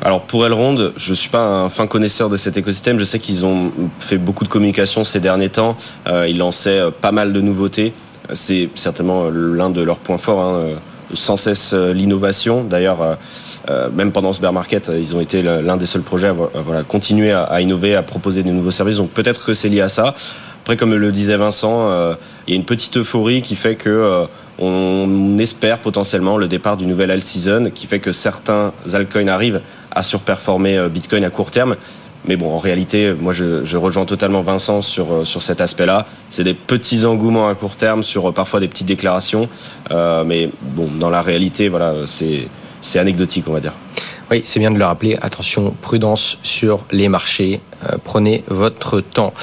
Alors 0.01 0.21
pour 0.21 0.45
Elrond, 0.45 0.91
je 0.95 1.13
suis 1.13 1.29
pas 1.29 1.45
un 1.65 1.69
fin 1.69 1.87
connaisseur 1.87 2.29
de 2.29 2.37
cet 2.37 2.55
écosystème. 2.55 2.99
Je 2.99 3.03
sais 3.11 3.19
qu'ils 3.19 3.45
ont 3.45 3.71
fait 3.99 4.19
beaucoup 4.27 4.45
de 4.47 4.49
communication 4.55 5.03
ces 5.03 5.19
derniers 5.19 5.49
temps. 5.49 5.75
Euh, 6.07 6.31
ils 6.31 6.37
lançaient 6.37 6.83
pas 7.01 7.11
mal 7.11 7.33
de 7.33 7.41
nouveautés. 7.41 7.93
C'est 8.33 8.69
certainement 8.75 9.29
l'un 9.59 9.69
de 9.77 9.81
leurs 9.81 9.99
points 9.99 10.19
forts. 10.25 10.41
Hein 10.41 10.79
sans 11.13 11.37
cesse 11.37 11.73
l'innovation. 11.73 12.63
D'ailleurs, 12.63 13.17
euh, 13.69 13.89
même 13.91 14.11
pendant 14.11 14.33
ce 14.33 14.39
bear 14.39 14.53
market, 14.53 14.91
ils 14.95 15.15
ont 15.15 15.19
été 15.19 15.41
l'un 15.41 15.77
des 15.77 15.85
seuls 15.85 16.01
projets 16.01 16.27
à 16.27 16.33
voilà, 16.33 16.83
continuer 16.83 17.31
à, 17.31 17.59
innover, 17.61 17.95
à 17.95 18.03
proposer 18.03 18.43
de 18.43 18.49
nouveaux 18.49 18.71
services. 18.71 18.97
Donc 18.97 19.09
peut-être 19.09 19.45
que 19.45 19.53
c'est 19.53 19.69
lié 19.69 19.81
à 19.81 19.89
ça. 19.89 20.15
Après, 20.61 20.77
comme 20.77 20.93
le 20.93 21.11
disait 21.11 21.37
Vincent, 21.37 21.89
euh, 21.89 22.15
il 22.47 22.51
y 22.51 22.53
a 22.53 22.59
une 22.59 22.65
petite 22.65 22.97
euphorie 22.97 23.41
qui 23.41 23.55
fait 23.55 23.75
que 23.75 23.89
euh, 23.89 24.25
on 24.59 25.37
espère 25.39 25.79
potentiellement 25.79 26.37
le 26.37 26.47
départ 26.47 26.77
d'une 26.77 26.89
nouvelle 26.89 27.11
alt 27.11 27.23
season, 27.23 27.71
qui 27.73 27.87
fait 27.87 27.99
que 27.99 28.11
certains 28.11 28.73
altcoins 28.93 29.27
arrivent 29.27 29.61
à 29.91 30.03
surperformer 30.03 30.87
Bitcoin 30.89 31.23
à 31.23 31.29
court 31.29 31.51
terme. 31.51 31.75
Mais 32.27 32.35
bon, 32.35 32.53
en 32.53 32.57
réalité, 32.57 33.13
moi, 33.13 33.33
je, 33.33 33.77
rejoins 33.77 34.05
totalement 34.05 34.41
Vincent 34.41 34.81
sur, 34.81 35.25
sur 35.25 35.41
cet 35.41 35.61
aspect-là. 35.61 36.05
C'est 36.29 36.43
des 36.43 36.53
petits 36.53 37.05
engouements 37.05 37.47
à 37.47 37.55
court 37.55 37.75
terme 37.75 38.03
sur 38.03 38.33
parfois 38.33 38.59
des 38.59 38.67
petites 38.67 38.87
déclarations. 38.87 39.47
Euh, 39.91 40.23
mais 40.23 40.49
bon, 40.61 40.89
dans 40.99 41.09
la 41.09 41.21
réalité, 41.21 41.69
voilà, 41.69 41.93
c'est 42.05 42.47
c'est 42.81 42.99
anecdotique, 42.99 43.45
on 43.47 43.53
va 43.53 43.59
dire. 43.59 43.73
Oui, 44.29 44.41
c'est 44.43 44.59
bien 44.59 44.71
de 44.71 44.77
le 44.77 44.83
rappeler. 44.83 45.17
Attention, 45.21 45.73
prudence 45.81 46.37
sur 46.43 46.83
les 46.91 47.07
marchés. 47.07 47.61
Euh, 47.85 47.95
prenez 48.03 48.43
votre 48.47 48.99
temps. 48.99 49.33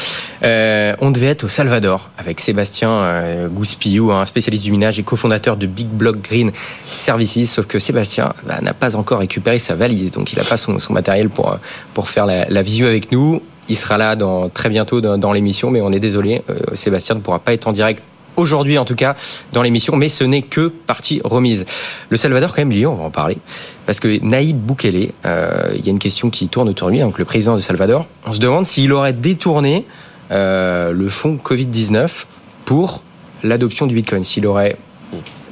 Euh, 0.42 0.94
on 1.00 1.10
devait 1.10 1.28
être 1.28 1.44
au 1.44 1.48
Salvador 1.48 2.10
avec 2.18 2.40
Sébastien 2.40 2.90
euh, 2.90 3.48
Gouspillou, 3.48 4.12
un 4.12 4.26
spécialiste 4.26 4.62
du 4.64 4.72
minage 4.72 4.98
et 4.98 5.02
cofondateur 5.02 5.56
de 5.56 5.66
Big 5.66 5.86
Block 5.86 6.20
Green 6.20 6.50
Services. 6.84 7.50
Sauf 7.50 7.66
que 7.66 7.78
Sébastien 7.78 8.34
bah, 8.46 8.60
n'a 8.60 8.74
pas 8.74 8.94
encore 8.94 9.20
récupéré 9.20 9.58
sa 9.58 9.74
valise, 9.74 10.10
donc 10.10 10.32
il 10.32 10.38
n'a 10.38 10.44
pas 10.44 10.58
son, 10.58 10.76
matériel 10.90 11.30
pour, 11.30 11.56
pour 11.94 12.10
faire 12.10 12.26
la, 12.26 12.44
la 12.50 12.60
avec 12.60 13.10
nous. 13.10 13.40
Il 13.70 13.76
sera 13.76 13.96
là 13.96 14.14
très 14.52 14.68
bientôt 14.68 15.00
dans, 15.00 15.32
l'émission, 15.32 15.70
mais 15.70 15.80
on 15.80 15.90
est 15.90 16.00
désolé, 16.00 16.42
Sébastien 16.74 17.14
ne 17.14 17.20
pourra 17.20 17.38
pas 17.38 17.54
être 17.54 17.66
en 17.66 17.72
direct 17.72 18.02
aujourd'hui 18.36 18.78
en 18.78 18.84
tout 18.84 18.94
cas 18.94 19.16
dans 19.52 19.62
l'émission, 19.62 19.96
mais 19.96 20.08
ce 20.08 20.24
n'est 20.24 20.42
que 20.42 20.68
partie 20.68 21.20
remise. 21.24 21.64
Le 22.10 22.16
Salvador 22.16 22.50
quand 22.50 22.62
même 22.62 22.70
lié, 22.70 22.86
on 22.86 22.94
va 22.94 23.04
en 23.04 23.10
parler, 23.10 23.38
parce 23.86 24.00
que 24.00 24.18
Naïb 24.24 24.56
Boukele, 24.56 25.12
euh, 25.24 25.72
il 25.76 25.84
y 25.84 25.88
a 25.88 25.90
une 25.90 25.98
question 25.98 26.30
qui 26.30 26.48
tourne 26.48 26.68
autour 26.68 26.88
de 26.88 26.92
lui, 26.92 27.00
donc 27.00 27.18
le 27.18 27.24
président 27.24 27.54
de 27.54 27.60
Salvador, 27.60 28.06
on 28.26 28.32
se 28.32 28.40
demande 28.40 28.66
s'il 28.66 28.92
aurait 28.92 29.12
détourné 29.12 29.86
euh, 30.30 30.92
le 30.92 31.08
fonds 31.08 31.38
Covid-19 31.42 32.24
pour 32.64 33.02
l'adoption 33.42 33.86
du 33.86 33.94
Bitcoin, 33.94 34.24
s'il 34.24 34.46
aurait, 34.46 34.76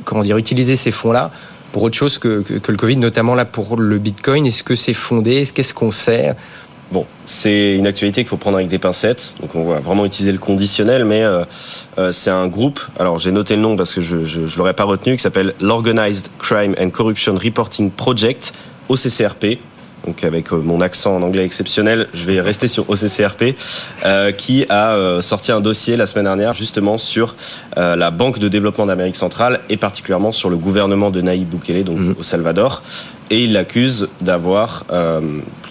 comment 0.04 0.22
dire, 0.22 0.36
utilisé 0.38 0.76
ces 0.76 0.90
fonds-là 0.90 1.30
pour 1.72 1.82
autre 1.82 1.96
chose 1.96 2.18
que, 2.18 2.42
que, 2.42 2.54
que, 2.54 2.70
le 2.70 2.76
Covid, 2.76 2.96
notamment 2.96 3.34
là 3.34 3.44
pour 3.44 3.78
le 3.78 3.98
Bitcoin. 3.98 4.46
Est-ce 4.46 4.62
que 4.62 4.74
c'est 4.74 4.94
fondé? 4.94 5.46
Qu'est-ce 5.54 5.72
qu'on 5.72 5.90
sait 5.90 6.34
Bon, 6.92 7.06
c'est 7.24 7.74
une 7.76 7.86
actualité 7.86 8.20
qu'il 8.20 8.28
faut 8.28 8.36
prendre 8.36 8.58
avec 8.58 8.68
des 8.68 8.78
pincettes. 8.78 9.34
Donc 9.40 9.54
on 9.54 9.64
va 9.64 9.80
vraiment 9.80 10.04
utiliser 10.04 10.30
le 10.30 10.38
conditionnel, 10.38 11.06
mais 11.06 11.22
euh, 11.22 11.44
euh, 11.98 12.12
c'est 12.12 12.30
un 12.30 12.46
groupe. 12.48 12.80
Alors 12.98 13.18
j'ai 13.18 13.32
noté 13.32 13.56
le 13.56 13.62
nom 13.62 13.76
parce 13.76 13.94
que 13.94 14.02
je, 14.02 14.26
je 14.26 14.58
l'aurais 14.58 14.74
pas 14.74 14.84
retenu, 14.84 15.16
qui 15.16 15.22
s'appelle 15.22 15.54
l'Organized 15.58 16.28
Crime 16.38 16.74
and 16.78 16.90
Corruption 16.90 17.34
Reporting 17.34 17.90
Project, 17.90 18.52
OCCRP 18.90 19.58
donc 20.06 20.24
avec 20.24 20.52
euh, 20.52 20.56
mon 20.56 20.80
accent 20.80 21.16
en 21.16 21.22
anglais 21.22 21.44
exceptionnel, 21.44 22.08
je 22.14 22.24
vais 22.24 22.40
rester 22.40 22.68
sur 22.68 22.88
OCCRP, 22.90 23.54
euh, 24.04 24.32
qui 24.32 24.66
a 24.68 24.92
euh, 24.92 25.20
sorti 25.20 25.52
un 25.52 25.60
dossier 25.60 25.96
la 25.96 26.06
semaine 26.06 26.24
dernière 26.24 26.52
justement 26.54 26.98
sur 26.98 27.34
la 27.76 28.10
Banque 28.10 28.38
de 28.38 28.48
développement 28.48 28.86
d'Amérique 28.86 29.16
centrale 29.16 29.60
et 29.70 29.76
particulièrement 29.76 30.32
sur 30.32 30.50
le 30.50 30.56
gouvernement 30.56 31.10
de 31.10 31.20
Nayib 31.20 31.48
Bukele, 31.48 31.84
donc 31.84 31.98
mhm. 31.98 32.14
au 32.18 32.22
Salvador. 32.22 32.82
Et 33.30 33.44
il 33.44 33.52
l'accuse 33.54 34.08
d'avoir, 34.20 34.84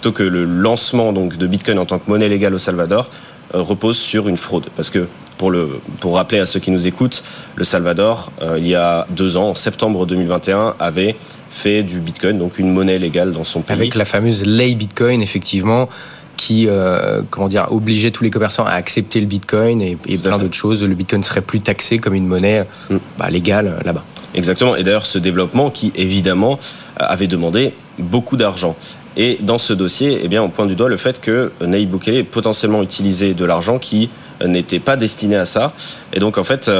plutôt 0.02 0.12
que 0.12 0.24
le 0.24 0.44
lancement 0.44 1.12
donc 1.12 1.36
de 1.36 1.46
Bitcoin 1.46 1.78
en 1.78 1.86
tant 1.86 2.00
que 2.00 2.10
monnaie 2.10 2.28
légale 2.28 2.54
au 2.54 2.58
Salvador, 2.58 3.08
repose 3.52 3.96
sur 3.96 4.26
une 4.26 4.36
fraude. 4.36 4.66
Parce 4.74 4.90
que 4.90 5.06
pour, 5.38 5.52
le, 5.52 5.78
pour 6.00 6.16
rappeler 6.16 6.40
à 6.40 6.46
ceux 6.46 6.58
qui 6.58 6.72
nous 6.72 6.88
écoutent, 6.88 7.22
le 7.54 7.62
Salvador, 7.62 8.32
il 8.56 8.66
y 8.66 8.74
a 8.74 9.06
deux 9.10 9.36
ans, 9.36 9.50
en 9.50 9.54
septembre 9.54 10.04
2021, 10.06 10.74
avait 10.80 11.14
fait 11.52 11.84
du 11.84 12.00
Bitcoin, 12.00 12.36
donc 12.36 12.58
une 12.58 12.72
monnaie 12.72 12.98
légale 12.98 13.30
dans 13.30 13.44
son 13.44 13.60
pays. 13.60 13.76
Avec 13.76 13.94
la 13.94 14.04
fameuse 14.04 14.44
lei 14.44 14.74
Bitcoin, 14.74 15.22
effectivement, 15.22 15.88
qui 16.36 16.66
euh, 16.66 17.22
comment 17.30 17.46
dire 17.46 17.68
obligeait 17.70 18.10
tous 18.10 18.24
les 18.24 18.30
commerçants 18.30 18.64
à 18.64 18.72
accepter 18.72 19.20
le 19.20 19.26
Bitcoin 19.26 19.80
et, 19.80 19.96
plein 20.18 20.38
d'autres 20.38 20.56
choses. 20.56 20.82
Le 20.82 20.94
Bitcoin 20.94 21.22
serait 21.22 21.40
plus 21.40 21.60
taxé 21.60 21.98
comme 21.98 22.14
une 22.14 22.26
monnaie 22.26 22.66
mm. 22.90 22.96
bah, 23.18 23.30
légale 23.30 23.68
euh, 23.68 23.84
là-bas. 23.84 24.04
Exactement. 24.34 24.74
Et 24.74 24.82
d'ailleurs, 24.82 25.06
ce 25.06 25.18
développement 25.18 25.70
qui 25.70 25.92
évidemment 25.94 26.58
euh, 27.00 27.04
avait 27.06 27.28
demandé 27.28 27.74
beaucoup 27.98 28.36
d'argent. 28.36 28.76
Et 29.16 29.38
dans 29.40 29.58
ce 29.58 29.72
dossier, 29.72 30.20
eh 30.22 30.28
bien, 30.28 30.42
on 30.42 30.48
pointe 30.48 30.68
du 30.68 30.74
doigt 30.74 30.88
le 30.88 30.96
fait 30.96 31.20
que 31.20 31.52
Nayib 31.60 31.90
Bukele 31.90 32.14
ait 32.14 32.24
potentiellement 32.24 32.82
utilisé 32.82 33.34
de 33.34 33.44
l'argent 33.44 33.78
qui 33.78 34.10
n'était 34.44 34.80
pas 34.80 34.96
destiné 34.96 35.36
à 35.36 35.44
ça. 35.44 35.72
Et 36.12 36.20
donc, 36.20 36.38
en 36.38 36.44
fait, 36.44 36.70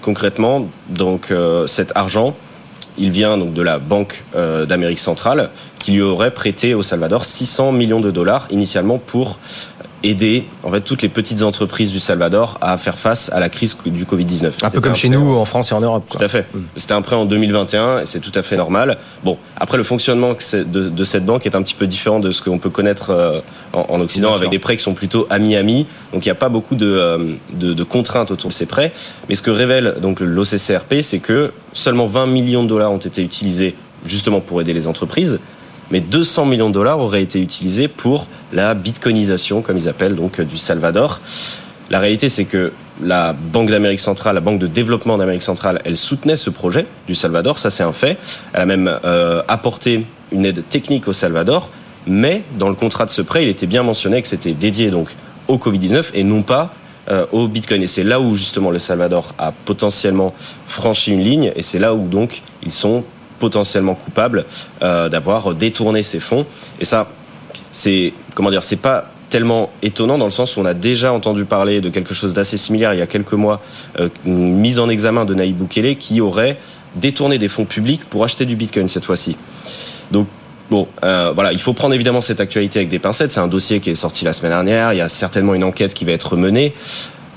concrètement, 0.00 0.68
donc 0.88 1.32
cet 1.66 1.92
argent 1.94 2.34
il 2.98 3.10
vient 3.10 3.38
donc 3.38 3.52
de 3.54 3.62
la 3.62 3.78
Banque 3.78 4.24
euh, 4.36 4.66
d'Amérique 4.66 4.98
centrale 4.98 5.50
qui 5.78 5.92
lui 5.92 6.02
aurait 6.02 6.30
prêté 6.30 6.74
au 6.74 6.82
Salvador 6.82 7.24
600 7.24 7.72
millions 7.72 8.00
de 8.00 8.10
dollars 8.10 8.46
initialement 8.50 8.98
pour 8.98 9.38
aider 10.02 10.44
en 10.62 10.70
fait 10.70 10.80
toutes 10.80 11.02
les 11.02 11.08
petites 11.08 11.42
entreprises 11.42 11.92
du 11.92 12.00
Salvador 12.00 12.58
à 12.60 12.76
faire 12.76 12.98
face 12.98 13.30
à 13.32 13.40
la 13.40 13.48
crise 13.48 13.76
du 13.86 14.04
Covid-19. 14.04 14.52
Un 14.62 14.70
peu 14.70 14.80
comme 14.80 14.94
chez 14.94 15.08
nous 15.08 15.36
en 15.36 15.44
France 15.44 15.70
et 15.72 15.74
en 15.74 15.80
Europe. 15.80 16.04
Tout 16.10 16.22
à 16.22 16.28
fait. 16.28 16.46
Mm. 16.52 16.60
C'était 16.76 16.92
un 16.94 17.02
prêt 17.02 17.16
en 17.16 17.24
2021 17.24 18.00
et 18.00 18.06
c'est 18.06 18.20
tout 18.20 18.32
à 18.34 18.42
fait 18.42 18.56
normal. 18.56 18.98
Bon, 19.24 19.38
après 19.56 19.78
le 19.78 19.84
fonctionnement 19.84 20.32
de, 20.32 21.04
cette 21.04 21.24
banque 21.24 21.46
est 21.46 21.54
un 21.54 21.62
petit 21.62 21.74
peu 21.74 21.86
différent 21.86 22.20
de 22.20 22.30
ce 22.30 22.42
qu'on 22.42 22.58
peut 22.58 22.70
connaître 22.70 23.10
euh, 23.10 23.40
en, 23.72 24.00
Occident 24.00 24.34
avec 24.34 24.50
des 24.50 24.58
prêts 24.58 24.76
qui 24.76 24.82
sont 24.82 24.94
plutôt 24.94 25.26
ami-ami. 25.30 25.86
Donc 26.12 26.24
il 26.24 26.28
n'y 26.28 26.32
a 26.32 26.36
pas 26.36 26.48
beaucoup 26.48 26.76
euh, 26.80 27.34
de, 27.52 27.72
de, 27.72 27.84
contraintes 27.84 28.30
autour 28.30 28.48
de 28.48 28.54
ces 28.54 28.66
prêts. 28.66 28.92
Mais 29.28 29.34
ce 29.34 29.42
que 29.42 29.50
révèle 29.50 29.96
donc 30.00 30.20
l'OCCRP, 30.20 31.02
c'est 31.02 31.20
que 31.20 31.52
seulement 31.72 32.06
20 32.06 32.26
millions 32.26 32.64
de 32.64 32.68
dollars 32.68 32.92
ont 32.92 32.98
été 32.98 33.22
utilisés 33.22 33.74
justement 34.04 34.40
pour 34.40 34.60
aider 34.60 34.74
les 34.74 34.86
entreprises 34.86 35.38
mais 35.92 36.00
200 36.00 36.46
millions 36.46 36.70
de 36.70 36.74
dollars 36.74 36.98
auraient 36.98 37.22
été 37.22 37.38
utilisés 37.40 37.86
pour 37.86 38.26
la 38.52 38.74
bitcoinisation, 38.74 39.60
comme 39.60 39.76
ils 39.76 39.88
appellent, 39.88 40.16
donc 40.16 40.40
du 40.40 40.56
Salvador. 40.56 41.20
La 41.90 42.00
réalité, 42.00 42.30
c'est 42.30 42.46
que 42.46 42.72
la 43.02 43.34
Banque 43.34 43.68
d'Amérique 43.68 44.00
centrale, 44.00 44.34
la 44.34 44.40
Banque 44.40 44.58
de 44.58 44.66
développement 44.66 45.18
d'Amérique 45.18 45.42
centrale, 45.42 45.82
elle 45.84 45.98
soutenait 45.98 46.36
ce 46.36 46.48
projet 46.48 46.86
du 47.06 47.14
Salvador, 47.14 47.58
ça 47.58 47.68
c'est 47.68 47.82
un 47.82 47.92
fait. 47.92 48.16
Elle 48.54 48.62
a 48.62 48.66
même 48.66 48.98
euh, 49.04 49.42
apporté 49.48 50.06
une 50.32 50.46
aide 50.46 50.66
technique 50.68 51.08
au 51.08 51.12
Salvador, 51.12 51.68
mais 52.06 52.42
dans 52.58 52.70
le 52.70 52.74
contrat 52.74 53.04
de 53.04 53.10
ce 53.10 53.20
prêt, 53.20 53.42
il 53.42 53.50
était 53.50 53.66
bien 53.66 53.82
mentionné 53.82 54.22
que 54.22 54.28
c'était 54.28 54.52
dédié 54.52 54.90
donc 54.90 55.14
au 55.46 55.58
Covid-19 55.58 56.06
et 56.14 56.24
non 56.24 56.42
pas 56.42 56.72
euh, 57.10 57.26
au 57.32 57.48
Bitcoin. 57.48 57.82
Et 57.82 57.86
c'est 57.86 58.04
là 58.04 58.18
où 58.18 58.34
justement 58.34 58.70
le 58.70 58.78
Salvador 58.78 59.34
a 59.38 59.52
potentiellement 59.52 60.34
franchi 60.66 61.12
une 61.12 61.22
ligne, 61.22 61.52
et 61.54 61.60
c'est 61.60 61.78
là 61.78 61.92
où 61.92 62.08
donc 62.08 62.42
ils 62.62 62.72
sont 62.72 63.04
potentiellement 63.42 63.96
coupable 63.96 64.44
euh, 64.82 65.08
d'avoir 65.08 65.52
détourné 65.52 66.04
ces 66.04 66.20
fonds. 66.20 66.46
Et 66.78 66.84
ça, 66.84 67.08
c'est 67.72 68.12
comment 68.36 68.52
dire, 68.52 68.62
c'est 68.62 68.76
pas 68.76 69.10
tellement 69.30 69.70
étonnant 69.82 70.16
dans 70.16 70.26
le 70.26 70.30
sens 70.30 70.56
où 70.56 70.60
on 70.60 70.64
a 70.64 70.74
déjà 70.74 71.12
entendu 71.12 71.44
parler 71.44 71.80
de 71.80 71.88
quelque 71.88 72.14
chose 72.14 72.34
d'assez 72.34 72.56
similaire 72.56 72.94
il 72.94 73.00
y 73.00 73.02
a 73.02 73.08
quelques 73.08 73.32
mois, 73.32 73.60
euh, 73.98 74.08
une 74.24 74.58
mise 74.58 74.78
en 74.78 74.88
examen 74.88 75.24
de 75.24 75.34
Naïb 75.34 75.56
Boukele 75.56 75.96
qui 75.96 76.20
aurait 76.20 76.56
détourné 76.94 77.38
des 77.38 77.48
fonds 77.48 77.64
publics 77.64 78.04
pour 78.04 78.22
acheter 78.22 78.46
du 78.46 78.54
Bitcoin 78.54 78.88
cette 78.88 79.04
fois-ci. 79.04 79.36
Donc 80.12 80.28
Bon, 80.70 80.88
euh, 81.04 81.32
voilà, 81.34 81.52
il 81.52 81.60
faut 81.60 81.74
prendre 81.74 81.92
évidemment 81.92 82.22
cette 82.22 82.40
actualité 82.40 82.78
avec 82.78 82.88
des 82.88 82.98
pincettes. 82.98 83.30
C'est 83.30 83.40
un 83.40 83.48
dossier 83.48 83.80
qui 83.80 83.90
est 83.90 83.94
sorti 83.94 84.24
la 84.24 84.32
semaine 84.32 84.52
dernière. 84.52 84.94
Il 84.94 84.96
y 84.96 85.02
a 85.02 85.10
certainement 85.10 85.54
une 85.54 85.64
enquête 85.64 85.92
qui 85.92 86.06
va 86.06 86.12
être 86.12 86.34
menée, 86.34 86.72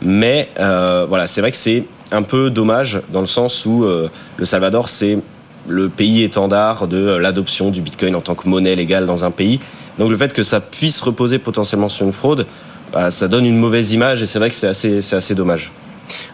mais 0.02 0.48
voilà, 0.56 1.28
c'est 1.28 1.41
vrai 1.41 1.52
que 1.52 1.58
c'est 1.58 1.84
un 2.13 2.22
peu 2.22 2.50
dommage 2.50 3.02
dans 3.10 3.20
le 3.20 3.28
sens 3.28 3.65
où 3.65 3.84
le 3.84 4.46
Salvador, 4.46 4.88
c'est 4.88 5.18
le 5.67 5.89
pays 5.89 6.23
étendard 6.23 6.88
de 6.88 7.15
l'adoption 7.15 7.69
du 7.69 7.82
Bitcoin 7.82 8.15
en 8.15 8.21
tant 8.21 8.36
que 8.36 8.47
monnaie 8.47 8.75
légale 8.75 9.06
dans 9.06 9.25
un 9.25 9.32
pays. 9.32 9.60
Donc 9.97 10.10
le 10.10 10.17
fait 10.17 10.34
que 10.34 10.43
ça 10.43 10.60
puisse 10.60 11.01
reposer 11.01 11.39
potentiellement 11.39 11.89
sur 11.89 12.06
une 12.06 12.13
fraude, 12.13 12.45
bah, 12.93 13.12
ça 13.12 13.28
donne 13.28 13.45
une 13.45 13.58
mauvaise 13.58 13.93
image 13.93 14.21
et 14.23 14.25
c'est 14.25 14.39
vrai 14.39 14.49
que 14.49 14.56
c'est 14.56 14.67
assez, 14.67 15.01
c'est 15.01 15.15
assez 15.15 15.36
dommage. 15.36 15.71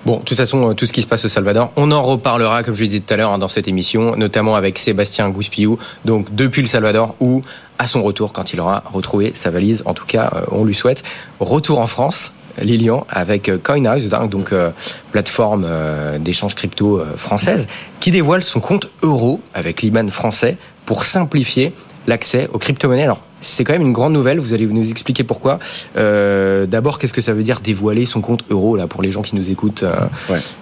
Bon, 0.06 0.18
de 0.18 0.24
toute 0.24 0.38
façon, 0.38 0.74
tout 0.74 0.86
ce 0.86 0.94
qui 0.94 1.02
se 1.02 1.08
passe 1.08 1.26
au 1.26 1.30
Salvador, 1.30 1.72
on 1.76 1.92
en 1.92 2.02
reparlera, 2.02 2.64
comme 2.64 2.74
je 2.74 2.82
le 2.82 2.88
disais 2.88 3.00
tout 3.02 3.14
à 3.14 3.18
l'heure, 3.18 3.32
hein, 3.32 3.38
dans 3.38 3.48
cette 3.48 3.68
émission, 3.68 4.16
notamment 4.16 4.56
avec 4.56 4.78
Sébastien 4.78 5.30
Gouspillou, 5.30 5.80
donc 6.06 6.34
depuis 6.36 6.62
le 6.62 6.68
Salvador, 6.68 7.16
ou 7.20 7.42
à 7.80 7.88
son 7.88 8.04
retour, 8.04 8.34
quand 8.34 8.54
il 8.54 8.60
aura 8.60 8.84
retrouvé 8.92 9.32
sa 9.34 9.50
valise, 9.50 9.84
en 9.86 9.94
tout 9.94 10.06
cas, 10.06 10.32
euh, 10.36 10.42
on 10.52 10.66
lui 10.66 10.76
souhaite, 10.76 11.04
retour 11.40 11.80
en 11.80 11.88
France, 11.88 12.34
Lilian 12.62 13.06
avec 13.10 13.50
euh, 13.50 13.58
CoinHouse, 13.58 14.10
donc 14.30 14.52
euh, 14.52 14.72
plateforme 15.12 15.66
euh, 15.66 16.18
d'échange 16.18 16.56
crypto 16.56 17.02
française, 17.18 17.68
qui 18.00 18.12
dévoile 18.12 18.44
son 18.44 18.60
compte 18.60 18.90
euro 19.02 19.42
avec 19.54 19.82
l'IBAN 19.82 20.08
français 20.08 20.58
pour 20.86 21.06
simplifier 21.06 21.74
l'accès 22.08 22.50
aux 22.54 22.58
crypto-monnaies. 22.58 23.04
Alors, 23.04 23.22
c'est 23.42 23.64
quand 23.64 23.74
même 23.74 23.82
une 23.82 23.94
grande 23.94 24.14
nouvelle. 24.14 24.40
Vous 24.40 24.54
allez 24.54 24.66
nous 24.66 24.90
expliquer 24.90 25.24
pourquoi. 25.24 25.60
D'abord, 25.96 27.00
qu'est-ce 27.00 27.14
que 27.14 27.22
ça 27.22 27.34
veut 27.34 27.44
dire 27.44 27.60
dévoiler 27.60 28.06
son 28.06 28.22
compte 28.22 28.44
euro 28.50 28.76
là 28.76 28.88
pour 28.88 29.02
les 29.02 29.12
gens 29.12 29.22
qui 29.22 29.36
nous 29.36 29.50
écoutent, 29.50 29.84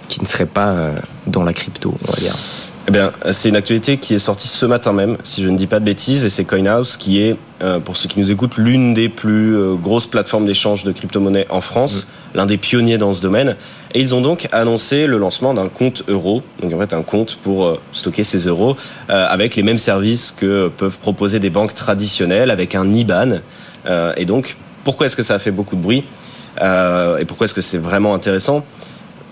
qui 0.08 0.22
ne 0.22 0.26
seraient 0.26 0.46
pas 0.46 0.92
dans 1.28 1.44
la 1.44 1.54
crypto, 1.54 1.94
on 2.08 2.12
va 2.12 2.20
dire? 2.20 2.36
Eh 2.90 2.92
bien, 2.92 3.12
c'est 3.30 3.50
une 3.50 3.56
actualité 3.56 3.98
qui 3.98 4.16
est 4.16 4.20
sortie 4.20 4.48
ce 4.48 4.66
matin 4.66 4.94
même, 4.94 5.18
si 5.24 5.44
je 5.44 5.50
ne 5.50 5.56
dis 5.56 5.68
pas 5.68 5.80
de 5.80 5.86
bêtises, 5.86 6.26
et 6.26 6.30
c'est 6.30 6.44
CoinHouse 6.44 6.98
qui 6.98 7.22
est, 7.22 7.36
euh, 7.62 7.78
pour 7.78 7.96
ceux 7.96 8.10
qui 8.10 8.20
nous 8.20 8.32
écoutent, 8.32 8.58
l'une 8.58 8.96
des 8.96 9.10
plus 9.10 9.56
euh, 9.56 9.76
grosses 9.76 10.08
plateformes 10.08 10.48
d'échange 10.48 10.86
de 10.86 10.92
crypto-monnaies 10.92 11.46
en 11.52 11.62
France, 11.62 12.08
mm. 12.34 12.38
l'un 12.38 12.46
des 12.48 12.58
pionniers 12.58 12.98
dans 12.98 13.14
ce 13.14 13.22
domaine. 13.22 13.58
Et 13.94 14.00
ils 14.00 14.16
ont 14.16 14.22
donc 14.22 14.48
annoncé 14.52 15.06
le 15.06 15.20
lancement 15.20 15.54
d'un 15.54 15.70
compte 15.70 16.02
euro, 16.08 16.42
donc 16.64 16.74
en 16.74 16.80
fait 16.80 16.96
un 16.96 17.04
compte 17.04 17.38
pour 17.44 17.68
euh, 17.68 17.80
stocker 17.92 18.24
ces 18.24 18.48
euros, 18.48 18.76
avec 19.08 19.56
les 19.56 19.62
mêmes 19.62 19.78
services 19.78 20.34
que 20.36 20.72
peuvent 20.76 20.98
proposer 20.98 21.40
des 21.40 21.52
banques 21.52 21.76
traditionnelles, 21.76 22.50
avec 22.50 22.74
un 22.74 22.92
IBAN. 22.92 23.42
et 24.18 24.26
donc, 24.26 24.58
pourquoi 24.84 25.06
est-ce 25.06 25.16
que 25.16 25.22
ça 25.22 25.36
a 25.36 25.40
fait 25.40 25.52
beaucoup 25.52 25.76
de 25.76 25.82
bruit? 25.82 26.04
Et 26.58 27.26
pourquoi 27.26 27.46
est-ce 27.46 27.54
que 27.54 27.62
c'est 27.62 27.78
vraiment 27.78 28.16
intéressant? 28.16 28.66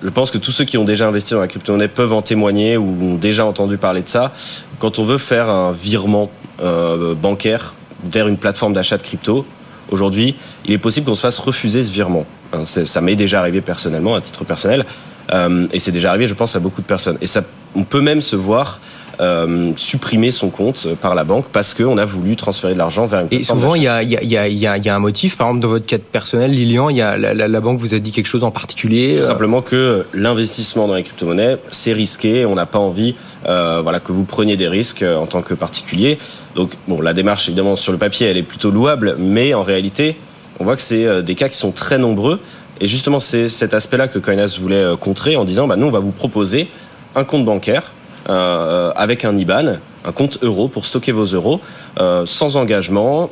Je 0.04 0.10
pense 0.10 0.32
que 0.32 0.38
tous 0.38 0.52
ceux 0.52 0.66
qui 0.66 0.78
ont 0.78 0.84
déjà 0.84 1.08
investi 1.08 1.34
dans 1.34 1.40
la 1.40 1.48
crypto-monnaie 1.48 1.88
peuvent 1.88 2.14
en 2.14 2.22
témoigner 2.22 2.78
ou 2.78 3.14
ont 3.14 3.16
déjà 3.16 3.46
entendu 3.46 3.78
parler 3.78 4.02
de 4.02 4.08
ça. 4.08 4.34
Quand 4.80 5.00
on 5.00 5.04
veut 5.04 5.18
faire 5.18 5.50
un 5.50 5.72
virement 5.72 6.30
euh, 6.62 7.16
bancaire 7.16 7.76
vers 8.04 8.28
une 8.28 8.38
plateforme 8.38 8.74
d'achat 8.74 8.98
de 8.98 9.04
crypto, 9.04 9.46
aujourd'hui, 9.90 10.36
il 10.66 10.72
est 10.72 10.78
possible 10.78 11.08
qu'on 11.08 11.16
se 11.16 11.22
fasse 11.22 11.40
refuser 11.40 11.82
ce 11.82 11.92
virement. 11.92 12.26
Hein, 12.54 12.64
ça 12.66 13.02
m'est 13.02 13.16
déjà 13.16 13.40
arrivé 13.40 13.62
personnellement, 13.62 14.16
à 14.16 14.22
titre 14.22 14.44
personnel, 14.46 14.86
euh, 15.34 15.68
et 15.72 15.80
c'est 15.80 15.92
déjà 15.92 16.10
arrivé, 16.10 16.28
je 16.28 16.34
pense, 16.34 16.56
à 16.56 16.60
beaucoup 16.60 16.82
de 16.82 16.88
personnes. 16.88 17.18
Et 17.22 17.28
ça, 17.28 17.44
on 17.76 17.84
peut 17.84 18.02
même 18.02 18.22
se 18.22 18.36
voir 18.36 18.80
euh, 19.20 19.72
supprimer 19.78 20.30
son 20.30 20.50
compte 20.50 20.88
par 21.02 21.16
la 21.16 21.24
banque 21.24 21.46
parce 21.52 21.74
qu'on 21.74 21.98
a 21.98 22.06
voulu 22.06 22.36
transférer 22.36 22.74
de 22.74 22.78
l'argent 22.78 23.08
vers 23.08 23.22
une 23.22 23.28
Et 23.32 23.44
souvent, 23.44 23.74
il 23.74 23.82
y 23.82 23.88
a, 23.88 24.04
y, 24.04 24.16
a, 24.16 24.22
y, 24.22 24.38
a, 24.38 24.78
y 24.78 24.90
a, 24.90 24.96
un 24.96 25.00
motif. 25.00 25.38
Par 25.38 25.48
exemple, 25.48 25.64
dans 25.64 25.70
votre 25.70 25.88
cas 25.88 25.98
personnel, 25.98 26.52
Lilian, 26.52 26.92
y 26.92 27.02
a, 27.02 27.18
la, 27.18 27.34
la, 27.34 27.60
banque 27.60 27.80
vous 27.80 27.96
a 27.96 28.00
dit 28.00 28.12
quelque 28.12 28.28
chose 28.28 28.44
en 28.44 28.52
particulier 28.52 29.18
Tout 29.20 29.26
Simplement 29.26 29.64
que 29.64 30.06
l'investissement 30.14 30.88
dans 30.88 30.94
les 30.94 31.02
crypto-monnaies, 31.02 31.58
c'est 31.70 31.94
risqué. 31.94 32.46
On 32.46 32.54
n'a 32.54 32.68
pas 32.68 32.78
envie 32.78 33.16
euh, 33.48 33.80
voilà, 33.82 34.00
que 34.00 34.12
vous 34.12 34.24
preniez 34.24 34.56
des 34.56 34.68
risques 34.68 35.04
en 35.04 35.26
tant 35.26 35.42
que 35.42 35.56
particulier. 35.56 36.20
Donc, 36.54 36.74
bon, 36.88 37.02
la 37.02 37.14
démarche, 37.14 37.48
évidemment, 37.48 37.76
sur 37.76 37.92
le 37.92 37.98
papier, 37.98 38.28
elle 38.28 38.38
est 38.38 38.44
plutôt 38.44 38.70
louable, 38.70 39.16
mais 39.18 39.56
en 39.56 39.64
réalité, 39.64 40.16
on 40.60 40.64
voit 40.64 40.76
que 40.76 40.84
c'est 40.84 41.24
des 41.24 41.34
cas 41.34 41.50
qui 41.50 41.58
sont 41.58 41.72
très 41.72 41.98
nombreux. 41.98 42.40
Et 42.82 42.88
justement, 42.88 43.20
c'est 43.20 43.50
cet 43.50 43.74
aspect-là 43.74 44.08
que 44.08 44.20
Coinbase 44.20 44.60
voulait 44.60 44.86
contrer 45.00 45.36
en 45.38 45.44
disant, 45.44 45.66
bah, 45.66 45.76
nous, 45.76 45.88
on 45.88 45.92
va 45.92 46.00
vous 46.00 46.12
proposer 46.12 46.68
un 47.16 47.24
compte 47.24 47.44
bancaire 47.44 47.94
euh, 48.30 48.92
avec 48.96 49.26
un 49.26 49.36
IBAN, 49.36 49.78
un 50.06 50.12
compte 50.12 50.40
euro 50.42 50.68
pour 50.68 50.86
stocker 50.86 51.12
vos 51.12 51.26
euros 51.26 51.62
euh, 52.00 52.26
sans 52.26 52.56
engagement, 52.56 53.30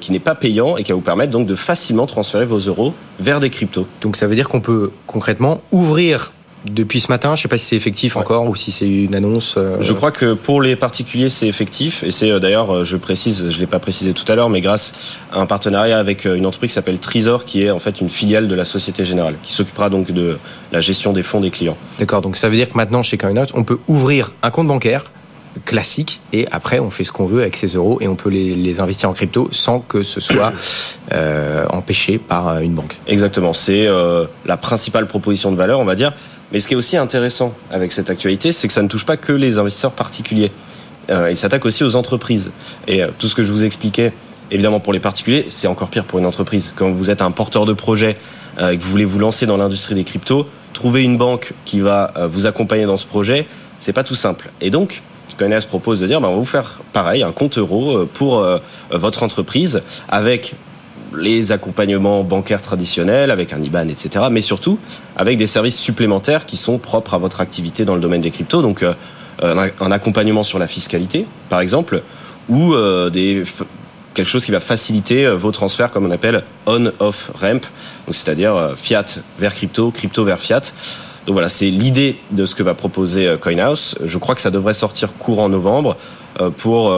qui 0.00 0.12
n'est 0.12 0.18
pas 0.18 0.34
payant 0.34 0.76
et 0.76 0.82
qui 0.82 0.92
va 0.92 0.96
vous 0.96 1.00
permettre 1.00 1.32
donc 1.32 1.46
de 1.46 1.54
facilement 1.54 2.06
transférer 2.06 2.46
vos 2.46 2.58
euros 2.58 2.94
vers 3.20 3.40
des 3.40 3.50
cryptos. 3.50 3.86
Donc 4.00 4.16
ça 4.16 4.26
veut 4.26 4.34
dire 4.34 4.48
qu'on 4.48 4.60
peut 4.60 4.90
concrètement 5.06 5.60
ouvrir 5.72 6.32
depuis 6.64 7.00
ce 7.00 7.08
matin. 7.08 7.30
Je 7.30 7.40
ne 7.40 7.42
sais 7.42 7.48
pas 7.48 7.58
si 7.58 7.66
c'est 7.66 7.76
effectif 7.76 8.16
encore 8.16 8.46
ou 8.48 8.56
si 8.56 8.72
c'est 8.72 8.88
une 8.88 9.14
annonce. 9.14 9.54
Euh, 9.56 9.76
je 9.80 9.92
crois 9.92 10.10
que 10.10 10.34
pour 10.34 10.60
les 10.60 10.76
particuliers, 10.76 11.28
c'est 11.28 11.46
effectif. 11.46 12.02
Et 12.02 12.10
c'est 12.10 12.30
euh, 12.30 12.38
d'ailleurs, 12.38 12.74
euh, 12.74 12.84
je 12.84 12.96
précise, 12.96 13.48
je 13.48 13.54
ne 13.54 13.60
l'ai 13.60 13.66
pas 13.66 13.78
précisé 13.78 14.12
tout 14.12 14.30
à 14.30 14.34
l'heure, 14.34 14.50
mais 14.50 14.60
grâce 14.60 15.18
à 15.32 15.40
un 15.40 15.46
partenariat 15.46 15.98
avec 15.98 16.24
une 16.24 16.46
entreprise 16.46 16.70
qui 16.70 16.74
s'appelle 16.74 16.98
Trisor, 16.98 17.44
qui 17.44 17.64
est 17.64 17.70
en 17.70 17.78
fait 17.78 18.00
une 18.00 18.10
filiale 18.10 18.48
de 18.48 18.54
la 18.54 18.64
Société 18.64 19.04
Générale, 19.04 19.34
qui 19.42 19.52
s'occupera 19.52 19.90
donc 19.90 20.10
de 20.10 20.38
la 20.72 20.80
gestion 20.80 21.12
des 21.12 21.22
fonds 21.22 21.40
des 21.40 21.50
clients. 21.50 21.76
D'accord, 21.98 22.20
donc 22.20 22.36
ça 22.36 22.48
veut 22.48 22.56
dire 22.56 22.68
que 22.68 22.76
maintenant, 22.76 23.02
chez 23.02 23.18
Coinhouse, 23.18 23.48
on 23.54 23.64
peut 23.64 23.78
ouvrir 23.88 24.32
un 24.42 24.50
compte 24.50 24.66
bancaire 24.66 25.04
classique 25.64 26.20
et 26.32 26.46
après 26.52 26.78
on 26.78 26.88
fait 26.88 27.02
ce 27.02 27.10
qu'on 27.10 27.26
veut 27.26 27.40
avec 27.40 27.56
ces 27.56 27.68
euros 27.68 27.98
et 28.00 28.06
on 28.06 28.14
peut 28.14 28.28
les, 28.28 28.78
investir 28.78 29.10
en 29.10 29.12
crypto 29.12 29.48
sans 29.50 29.80
que 29.80 30.04
ce 30.04 30.20
soit 30.20 30.52
empêché 31.70 32.18
par 32.18 32.60
une 32.60 32.74
banque. 32.74 32.96
Exactement, 33.06 33.54
c'est 33.54 33.88
la 34.46 34.56
principale 34.56 35.08
proposition 35.08 35.50
de 35.50 35.56
valeur, 35.56 35.80
on 35.80 35.84
va 35.84 35.96
dire. 35.96 36.12
Mais 36.52 36.60
ce 36.60 36.68
qui 36.68 36.74
est 36.74 36.76
aussi 36.76 36.96
intéressant 36.96 37.54
avec 37.70 37.92
cette 37.92 38.10
actualité, 38.10 38.52
c'est 38.52 38.68
que 38.68 38.74
ça 38.74 38.82
ne 38.82 38.88
touche 38.88 39.04
pas 39.04 39.16
que 39.16 39.32
les 39.32 39.58
investisseurs 39.58 39.92
particuliers. 39.92 40.50
Euh, 41.10 41.30
il 41.30 41.36
s'attaque 41.36 41.64
aussi 41.64 41.84
aux 41.84 41.94
entreprises. 41.94 42.50
Et 42.86 43.02
euh, 43.02 43.08
tout 43.18 43.28
ce 43.28 43.34
que 43.34 43.42
je 43.42 43.52
vous 43.52 43.64
expliquais, 43.64 44.12
évidemment 44.50 44.80
pour 44.80 44.92
les 44.92 45.00
particuliers, 45.00 45.46
c'est 45.48 45.68
encore 45.68 45.88
pire 45.88 46.04
pour 46.04 46.18
une 46.18 46.26
entreprise. 46.26 46.72
Quand 46.76 46.90
vous 46.90 47.10
êtes 47.10 47.22
un 47.22 47.30
porteur 47.30 47.66
de 47.66 47.72
projet 47.72 48.16
euh, 48.60 48.70
et 48.70 48.78
que 48.78 48.82
vous 48.82 48.90
voulez 48.90 49.04
vous 49.04 49.18
lancer 49.18 49.46
dans 49.46 49.56
l'industrie 49.56 49.94
des 49.94 50.04
cryptos, 50.04 50.46
trouver 50.72 51.02
une 51.02 51.18
banque 51.18 51.52
qui 51.64 51.80
va 51.80 52.12
vous 52.30 52.46
accompagner 52.46 52.84
dans 52.84 52.96
ce 52.96 53.06
projet, 53.06 53.46
c'est 53.78 53.92
pas 53.92 54.04
tout 54.04 54.14
simple. 54.14 54.50
Et 54.60 54.70
donc, 54.70 55.02
Coinbase 55.36 55.64
propose 55.64 56.00
de 56.00 56.06
dire, 56.06 56.20
ben, 56.20 56.28
on 56.28 56.32
va 56.32 56.38
vous 56.38 56.44
faire 56.44 56.80
pareil, 56.92 57.22
un 57.22 57.32
compte 57.32 57.58
euro 57.58 58.06
pour 58.06 58.46
votre 58.90 59.22
entreprise 59.22 59.82
avec 60.08 60.54
les 61.16 61.52
accompagnements 61.52 62.22
bancaires 62.24 62.62
traditionnels 62.62 63.30
avec 63.30 63.52
un 63.52 63.62
IBAN, 63.62 63.88
etc. 63.88 64.26
Mais 64.30 64.40
surtout 64.40 64.78
avec 65.16 65.38
des 65.38 65.46
services 65.46 65.78
supplémentaires 65.78 66.46
qui 66.46 66.56
sont 66.56 66.78
propres 66.78 67.14
à 67.14 67.18
votre 67.18 67.40
activité 67.40 67.84
dans 67.84 67.94
le 67.94 68.00
domaine 68.00 68.20
des 68.20 68.30
cryptos. 68.30 68.62
Donc 68.62 68.84
euh, 69.42 69.68
un 69.80 69.92
accompagnement 69.92 70.42
sur 70.42 70.58
la 70.58 70.66
fiscalité, 70.66 71.24
par 71.48 71.60
exemple, 71.60 72.02
ou 72.48 72.74
euh, 72.74 73.08
des 73.08 73.44
quelque 74.14 74.26
chose 74.26 74.44
qui 74.44 74.50
va 74.50 74.58
faciliter 74.58 75.26
euh, 75.26 75.36
vos 75.36 75.52
transferts, 75.52 75.92
comme 75.92 76.06
on 76.06 76.10
appelle 76.10 76.42
on-off 76.66 77.30
ramp, 77.40 77.60
c'est-à-dire 78.10 78.72
fiat 78.76 79.04
vers 79.38 79.54
crypto, 79.54 79.92
crypto 79.92 80.24
vers 80.24 80.40
fiat. 80.40 80.62
Donc 81.26 81.34
voilà, 81.34 81.48
c'est 81.48 81.70
l'idée 81.70 82.18
de 82.32 82.46
ce 82.46 82.56
que 82.56 82.64
va 82.64 82.74
proposer 82.74 83.36
CoinHouse. 83.40 83.96
Je 84.04 84.18
crois 84.18 84.34
que 84.34 84.40
ça 84.40 84.50
devrait 84.50 84.74
sortir 84.74 85.12
courant 85.12 85.48
novembre 85.48 85.96
pour 86.56 86.90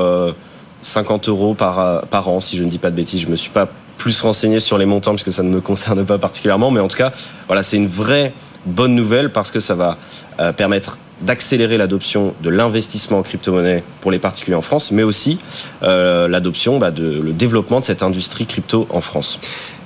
50 0.84 1.28
euros 1.28 1.54
par, 1.54 2.02
par 2.02 2.28
an, 2.28 2.40
si 2.40 2.56
je 2.56 2.62
ne 2.62 2.68
dis 2.68 2.78
pas 2.78 2.92
de 2.92 2.96
bêtises. 2.96 3.22
Je 3.22 3.26
me 3.26 3.34
suis 3.34 3.50
pas 3.50 3.68
plus 4.00 4.18
renseigné 4.22 4.60
sur 4.60 4.78
les 4.78 4.86
montants 4.86 5.12
puisque 5.12 5.30
ça 5.30 5.42
ne 5.42 5.50
me 5.50 5.60
concerne 5.60 6.06
pas 6.06 6.16
particulièrement. 6.16 6.70
Mais 6.70 6.80
en 6.80 6.88
tout 6.88 6.96
cas, 6.96 7.12
voilà, 7.46 7.62
c'est 7.62 7.76
une 7.76 7.86
vraie 7.86 8.32
bonne 8.64 8.94
nouvelle 8.94 9.30
parce 9.30 9.50
que 9.50 9.60
ça 9.60 9.74
va 9.74 9.98
euh, 10.40 10.52
permettre 10.52 10.98
d'accélérer 11.20 11.76
l'adoption 11.76 12.34
de 12.42 12.48
l'investissement 12.48 13.18
en 13.18 13.22
crypto-monnaie 13.22 13.84
pour 14.00 14.10
les 14.10 14.18
particuliers 14.18 14.56
en 14.56 14.62
France, 14.62 14.90
mais 14.90 15.02
aussi 15.02 15.38
euh, 15.82 16.28
l'adoption, 16.28 16.78
bah, 16.78 16.90
de, 16.90 17.20
le 17.20 17.32
développement 17.32 17.78
de 17.78 17.84
cette 17.84 18.02
industrie 18.02 18.46
crypto 18.46 18.86
en 18.88 19.02
France. 19.02 19.38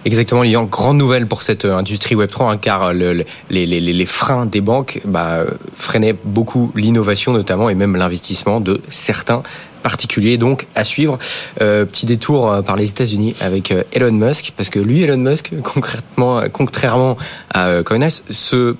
Exactement, 0.04 0.44
il 0.44 0.50
y 0.50 0.56
a 0.56 0.60
une 0.60 0.66
grande 0.66 0.98
nouvelle 0.98 1.26
pour 1.26 1.42
cette 1.42 1.64
euh, 1.64 1.76
industrie 1.76 2.14
Web3, 2.14 2.52
hein, 2.52 2.58
car 2.58 2.92
le, 2.92 3.24
les, 3.50 3.66
les, 3.66 3.80
les, 3.80 4.06
freins 4.06 4.46
des 4.46 4.60
banques 4.60 5.00
bah, 5.04 5.44
freinaient 5.76 6.14
beaucoup 6.24 6.72
l'innovation 6.74 7.32
notamment 7.32 7.70
et 7.70 7.74
même 7.74 7.96
l'investissement 7.96 8.60
de 8.60 8.80
certains 8.90 9.42
particulier 9.84 10.38
donc 10.38 10.66
à 10.74 10.82
suivre. 10.82 11.18
Euh, 11.60 11.84
petit 11.84 12.06
détour 12.06 12.50
euh, 12.50 12.62
par 12.62 12.74
les 12.74 12.90
États-Unis 12.90 13.36
avec 13.40 13.70
euh, 13.70 13.84
Elon 13.92 14.10
Musk, 14.12 14.52
parce 14.56 14.70
que 14.70 14.80
lui, 14.80 15.02
Elon 15.02 15.18
Musk, 15.18 15.52
concrètement, 15.62 16.42
contrairement 16.52 17.16
à 17.52 17.84
Coinbase, 17.84 18.24
se 18.28 18.74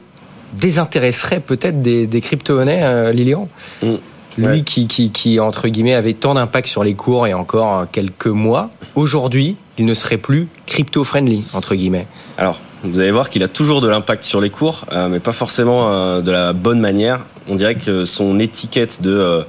désintéresserait 0.55 1.41
peut-être 1.41 1.83
des, 1.83 2.07
des 2.07 2.21
crypto-monnaies, 2.21 3.13
Lilian? 3.13 3.49
Mm. 3.83 3.95
Lui 4.37 4.65
qui, 4.65 4.87
qui, 4.87 5.11
qui, 5.11 5.41
entre 5.41 5.69
guillemets, 5.69 5.95
avait 5.95 6.15
tant 6.15 6.35
d'impact 6.35 6.69
sur 6.69 6.85
les 6.85 6.95
cours 6.95 7.27
et 7.27 7.35
encore 7.35 7.87
quelques 7.91 8.27
mois, 8.27 8.71
aujourd'hui, 8.95 9.57
il 9.79 9.87
ne 9.87 9.95
serait 9.95 10.17
plus 10.19 10.49
crypto-friendly, 10.67 11.45
entre 11.53 11.75
guillemets. 11.75 12.07
Alors, 12.39 12.61
vous 12.83 12.99
allez 13.01 13.11
voir 13.11 13.31
qu'il 13.31 13.43
a 13.43 13.49
toujours 13.49 13.81
de 13.81 13.89
l'impact 13.89 14.25
sur 14.25 14.41
les 14.41 14.51
cours, 14.51 14.85
mais 15.11 15.21
pas 15.21 15.33
forcément 15.33 16.21
de 16.21 16.31
la 16.31 16.53
bonne 16.53 16.81
manière. 16.81 17.21
On 17.49 17.55
dirait 17.55 17.77
que 17.77 18.05
son 18.05 18.39
étiquette 18.39 19.01
de 19.03 19.45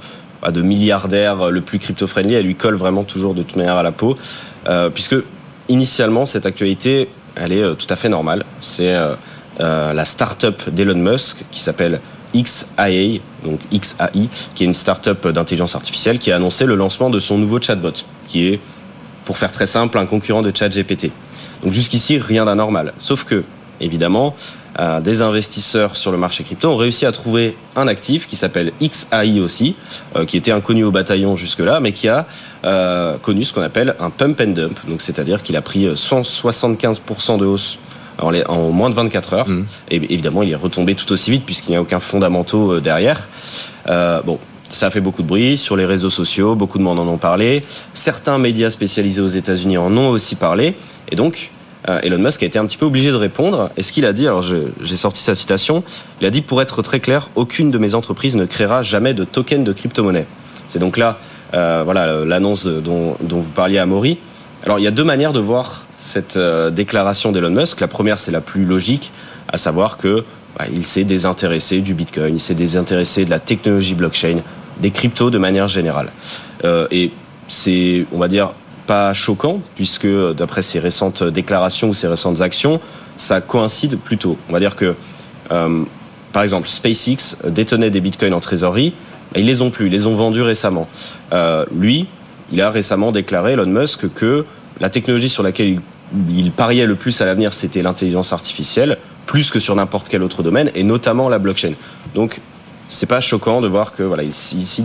de 0.50 0.62
milliardaire 0.62 1.50
le 1.50 1.60
plus 1.60 1.78
crypto-friendly, 1.78 2.34
elle 2.34 2.46
lui 2.46 2.54
colle 2.54 2.76
vraiment 2.76 3.04
toujours 3.04 3.34
de 3.34 3.42
toute 3.42 3.56
manière 3.56 3.76
à 3.76 3.82
la 3.82 3.92
peau, 3.92 4.16
euh, 4.68 4.90
puisque 4.90 5.16
initialement 5.68 6.26
cette 6.26 6.46
actualité, 6.46 7.08
elle 7.34 7.52
est 7.52 7.62
euh, 7.62 7.74
tout 7.74 7.86
à 7.90 7.96
fait 7.96 8.08
normale. 8.08 8.44
C'est 8.60 8.94
euh, 8.94 9.92
la 9.92 10.04
start-up 10.04 10.68
d'Elon 10.70 10.98
Musk 10.98 11.44
qui 11.50 11.60
s'appelle 11.60 12.00
XAI, 12.42 13.20
donc 13.44 13.60
XAI, 13.72 14.28
qui 14.54 14.64
est 14.64 14.66
une 14.66 14.74
start-up 14.74 15.26
d'intelligence 15.28 15.74
artificielle 15.74 16.18
qui 16.18 16.32
a 16.32 16.36
annoncé 16.36 16.66
le 16.66 16.74
lancement 16.74 17.10
de 17.10 17.18
son 17.18 17.38
nouveau 17.38 17.60
chatbot, 17.60 17.92
qui 18.28 18.48
est, 18.48 18.60
pour 19.24 19.38
faire 19.38 19.52
très 19.52 19.66
simple, 19.66 19.98
un 19.98 20.06
concurrent 20.06 20.42
de 20.42 20.52
ChatGPT. 20.54 21.10
Donc 21.62 21.72
jusqu'ici, 21.72 22.18
rien 22.18 22.44
d'anormal. 22.44 22.92
Sauf 22.98 23.24
que, 23.24 23.44
évidemment, 23.80 24.34
euh, 24.78 25.00
des 25.00 25.22
investisseurs 25.22 25.96
sur 25.96 26.12
le 26.12 26.18
marché 26.18 26.44
crypto 26.44 26.68
ont 26.68 26.76
réussi 26.76 27.06
à 27.06 27.12
trouver 27.12 27.56
un 27.76 27.88
actif 27.88 28.26
qui 28.26 28.36
s'appelle 28.36 28.72
XAI 28.82 29.40
aussi, 29.40 29.74
euh, 30.16 30.26
qui 30.26 30.36
était 30.36 30.52
inconnu 30.52 30.84
au 30.84 30.90
bataillon 30.90 31.34
jusque-là, 31.34 31.80
mais 31.80 31.92
qui 31.92 32.08
a 32.08 32.26
euh, 32.64 33.16
connu 33.18 33.44
ce 33.44 33.54
qu'on 33.54 33.62
appelle 33.62 33.94
un 34.00 34.10
pump 34.10 34.38
and 34.40 34.48
dump. 34.48 34.78
C'est-à-dire 34.98 35.42
qu'il 35.42 35.56
a 35.56 35.62
pris 35.62 35.86
175% 35.86 37.38
de 37.38 37.46
hausse 37.46 37.78
en, 38.18 38.34
en, 38.34 38.70
moins 38.70 38.90
de 38.90 38.94
24 38.94 39.32
heures. 39.34 39.48
Mmh. 39.48 39.64
Et 39.90 39.96
évidemment, 39.96 40.42
il 40.42 40.50
est 40.50 40.56
retombé 40.56 40.94
tout 40.94 41.10
aussi 41.12 41.30
vite 41.30 41.44
puisqu'il 41.44 41.70
n'y 41.70 41.76
a 41.76 41.82
aucun 41.82 42.00
fondamentaux 42.00 42.80
derrière. 42.80 43.28
bon, 43.86 44.38
ça 44.70 44.86
a 44.86 44.90
fait 44.90 45.00
beaucoup 45.00 45.22
de 45.22 45.28
bruit 45.28 45.58
sur 45.58 45.76
les 45.76 45.84
réseaux 45.84 46.10
sociaux, 46.10 46.54
beaucoup 46.54 46.78
de 46.78 46.82
monde 46.82 46.98
en 46.98 47.06
ont 47.06 47.18
parlé. 47.18 47.62
Certains 47.94 48.38
médias 48.38 48.70
spécialisés 48.70 49.20
aux 49.20 49.28
États-Unis 49.28 49.78
en 49.78 49.96
ont 49.96 50.10
aussi 50.10 50.34
parlé. 50.34 50.74
Et 51.10 51.16
donc, 51.16 51.50
euh, 51.88 52.00
Elon 52.02 52.18
Musk 52.18 52.42
a 52.42 52.46
été 52.46 52.58
un 52.58 52.66
petit 52.66 52.76
peu 52.76 52.86
obligé 52.86 53.10
de 53.10 53.16
répondre. 53.16 53.70
Et 53.76 53.82
ce 53.82 53.92
qu'il 53.92 54.04
a 54.04 54.12
dit, 54.12 54.26
alors 54.26 54.42
j'ai 54.42 54.96
sorti 54.96 55.22
sa 55.22 55.34
citation, 55.34 55.84
il 56.20 56.26
a 56.26 56.30
dit 56.30 56.42
pour 56.42 56.60
être 56.60 56.82
très 56.82 57.00
clair, 57.00 57.30
aucune 57.36 57.70
de 57.70 57.78
mes 57.78 57.94
entreprises 57.94 58.36
ne 58.36 58.44
créera 58.44 58.82
jamais 58.82 59.14
de 59.14 59.24
token 59.24 59.62
de 59.64 59.72
crypto-monnaie. 59.72 60.26
C'est 60.68 60.78
donc 60.78 60.96
là, 60.96 61.18
euh, 61.54 61.82
voilà, 61.84 62.24
l'annonce 62.24 62.66
dont, 62.66 63.16
vous 63.20 63.42
parliez 63.42 63.78
à 63.78 63.86
Maury. 63.86 64.18
Alors 64.64 64.78
il 64.78 64.82
y 64.82 64.88
a 64.88 64.90
deux 64.90 65.04
manières 65.04 65.32
de 65.32 65.38
voir 65.38 65.85
cette 66.06 66.36
euh, 66.36 66.70
déclaration 66.70 67.32
d'Elon 67.32 67.50
Musk. 67.50 67.80
La 67.80 67.88
première, 67.88 68.18
c'est 68.18 68.30
la 68.30 68.40
plus 68.40 68.64
logique, 68.64 69.12
à 69.48 69.58
savoir 69.58 69.98
que 69.98 70.24
bah, 70.58 70.64
il 70.72 70.86
s'est 70.86 71.04
désintéressé 71.04 71.80
du 71.80 71.94
Bitcoin, 71.94 72.36
il 72.36 72.40
s'est 72.40 72.54
désintéressé 72.54 73.24
de 73.24 73.30
la 73.30 73.38
technologie 73.38 73.94
blockchain, 73.94 74.38
des 74.80 74.90
cryptos 74.90 75.30
de 75.30 75.38
manière 75.38 75.68
générale. 75.68 76.10
et 76.90 77.10
c'est, 77.48 78.06
on 78.12 78.18
va 78.18 78.28
dire, 78.28 78.50
pas 78.86 79.12
choquant, 79.12 79.60
puisque 79.74 80.08
d'après 80.34 80.62
ses 80.62 80.78
récentes 80.78 81.22
déclarations 81.22 81.90
ou 81.90 81.94
ses 81.94 82.08
récentes 82.08 82.40
actions, 82.40 82.80
ça 83.16 83.40
coïncide 83.40 83.98
plutôt. 83.98 84.38
On 84.48 84.52
va 84.52 84.60
dire 84.60 84.76
que, 84.76 84.94
euh, 85.50 85.82
par 86.32 86.42
exemple, 86.42 86.68
SpaceX 86.68 87.36
détenait 87.46 87.90
des 87.90 88.00
bitcoins 88.00 88.34
en 88.34 88.40
trésorerie, 88.40 88.94
et 89.34 89.40
ils 89.40 89.46
les 89.46 89.60
ont 89.60 89.70
plus, 89.70 89.86
ils 89.86 89.92
les 89.92 90.06
ont 90.06 90.14
vendus 90.14 90.42
récemment. 90.42 90.88
Euh, 91.32 91.64
lui, 91.74 92.06
il 92.52 92.60
a 92.60 92.70
récemment 92.70 93.12
déclaré, 93.12 93.52
Elon 93.52 93.66
Musk, 93.66 94.12
que 94.14 94.44
la 94.80 94.88
technologie 94.88 95.28
sur 95.28 95.42
laquelle 95.42 95.68
il, 95.68 95.80
il 96.28 96.52
pariait 96.52 96.86
le 96.86 96.94
plus 96.94 97.20
à 97.20 97.26
l'avenir, 97.26 97.52
c'était 97.54 97.82
l'intelligence 97.82 98.32
artificielle, 98.32 98.98
plus 99.26 99.50
que 99.50 99.58
sur 99.58 99.74
n'importe 99.74 100.08
quel 100.08 100.22
autre 100.22 100.42
domaine, 100.42 100.70
et 100.74 100.82
notamment 100.82 101.28
la 101.28 101.38
blockchain. 101.38 101.72
Donc, 102.14 102.40
c'est 102.88 103.06
pas 103.06 103.20
choquant 103.20 103.60
de 103.60 103.68
voir 103.68 103.92
que 103.92 104.02
voilà, 104.02 104.22
il 104.22 104.32
s'y 104.32 104.84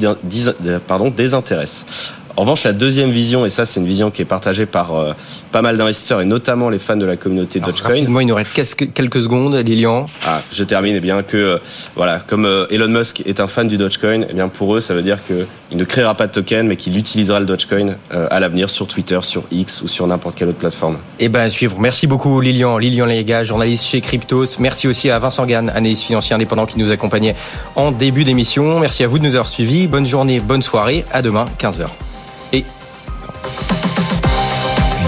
pardon, 0.87 1.09
désintéresse. 1.09 2.13
En 2.37 2.41
revanche, 2.41 2.63
la 2.63 2.73
deuxième 2.73 3.11
vision, 3.11 3.45
et 3.45 3.49
ça 3.49 3.65
c'est 3.65 3.79
une 3.79 3.85
vision 3.85 4.09
qui 4.09 4.21
est 4.21 4.25
partagée 4.25 4.65
par 4.65 4.95
euh, 4.95 5.13
pas 5.51 5.61
mal 5.61 5.77
d'investisseurs 5.77 6.21
et 6.21 6.25
notamment 6.25 6.69
les 6.69 6.79
fans 6.79 6.95
de 6.95 7.05
la 7.05 7.17
communauté 7.17 7.59
Dogecoin. 7.59 8.07
Moi, 8.07 8.23
il 8.23 8.27
nous 8.27 8.35
reste 8.35 8.75
quelques 8.93 9.21
secondes, 9.21 9.55
Lilian. 9.55 10.05
Ah, 10.25 10.41
je 10.51 10.63
termine. 10.63 10.95
Eh 10.95 10.99
bien 10.99 11.23
que 11.23 11.37
euh, 11.37 11.57
voilà, 11.95 12.19
comme 12.19 12.45
euh, 12.45 12.67
Elon 12.69 12.87
Musk 12.87 13.23
est 13.25 13.39
un 13.39 13.47
fan 13.47 13.67
du 13.67 13.77
Dogecoin, 13.77 14.25
eh 14.29 14.33
bien 14.33 14.47
pour 14.47 14.75
eux, 14.75 14.79
ça 14.79 14.93
veut 14.93 15.01
dire 15.01 15.17
qu'il 15.25 15.77
ne 15.77 15.83
créera 15.83 16.15
pas 16.15 16.27
de 16.27 16.31
token, 16.31 16.67
mais 16.67 16.77
qu'il 16.77 16.97
utilisera 16.97 17.39
le 17.39 17.45
Dogecoin 17.45 17.95
à 18.09 18.39
l'avenir 18.39 18.69
sur 18.69 18.87
Twitter, 18.87 19.19
sur 19.21 19.43
X 19.51 19.81
ou 19.81 19.87
sur 19.87 20.07
n'importe 20.07 20.35
quelle 20.35 20.49
autre 20.49 20.57
plateforme. 20.57 20.97
Eh 21.19 21.29
ben, 21.29 21.41
à 21.41 21.49
suivre. 21.49 21.77
Merci 21.79 22.07
beaucoup, 22.07 22.39
Lilian. 22.41 22.77
Lilian 22.77 23.05
Lega, 23.05 23.43
journaliste 23.43 23.85
chez 23.85 24.01
Cryptos. 24.01 24.57
Merci 24.59 24.87
aussi 24.87 25.09
à 25.09 25.19
Vincent 25.19 25.45
Gann, 25.45 25.69
analyste 25.69 26.03
financier 26.03 26.35
indépendant 26.35 26.65
qui 26.65 26.79
nous 26.79 26.91
accompagnait 26.91 27.35
en 27.75 27.91
début 27.91 28.23
d'émission. 28.23 28.79
Merci 28.79 29.03
à 29.03 29.07
vous 29.07 29.19
de 29.19 29.23
nous 29.23 29.31
avoir 29.31 29.47
suivis. 29.47 29.87
Bonne 29.87 30.05
journée, 30.05 30.39
bonne 30.39 30.63
soirée. 30.63 31.05
À 31.11 31.21
demain, 31.21 31.45
15h. 31.59 31.87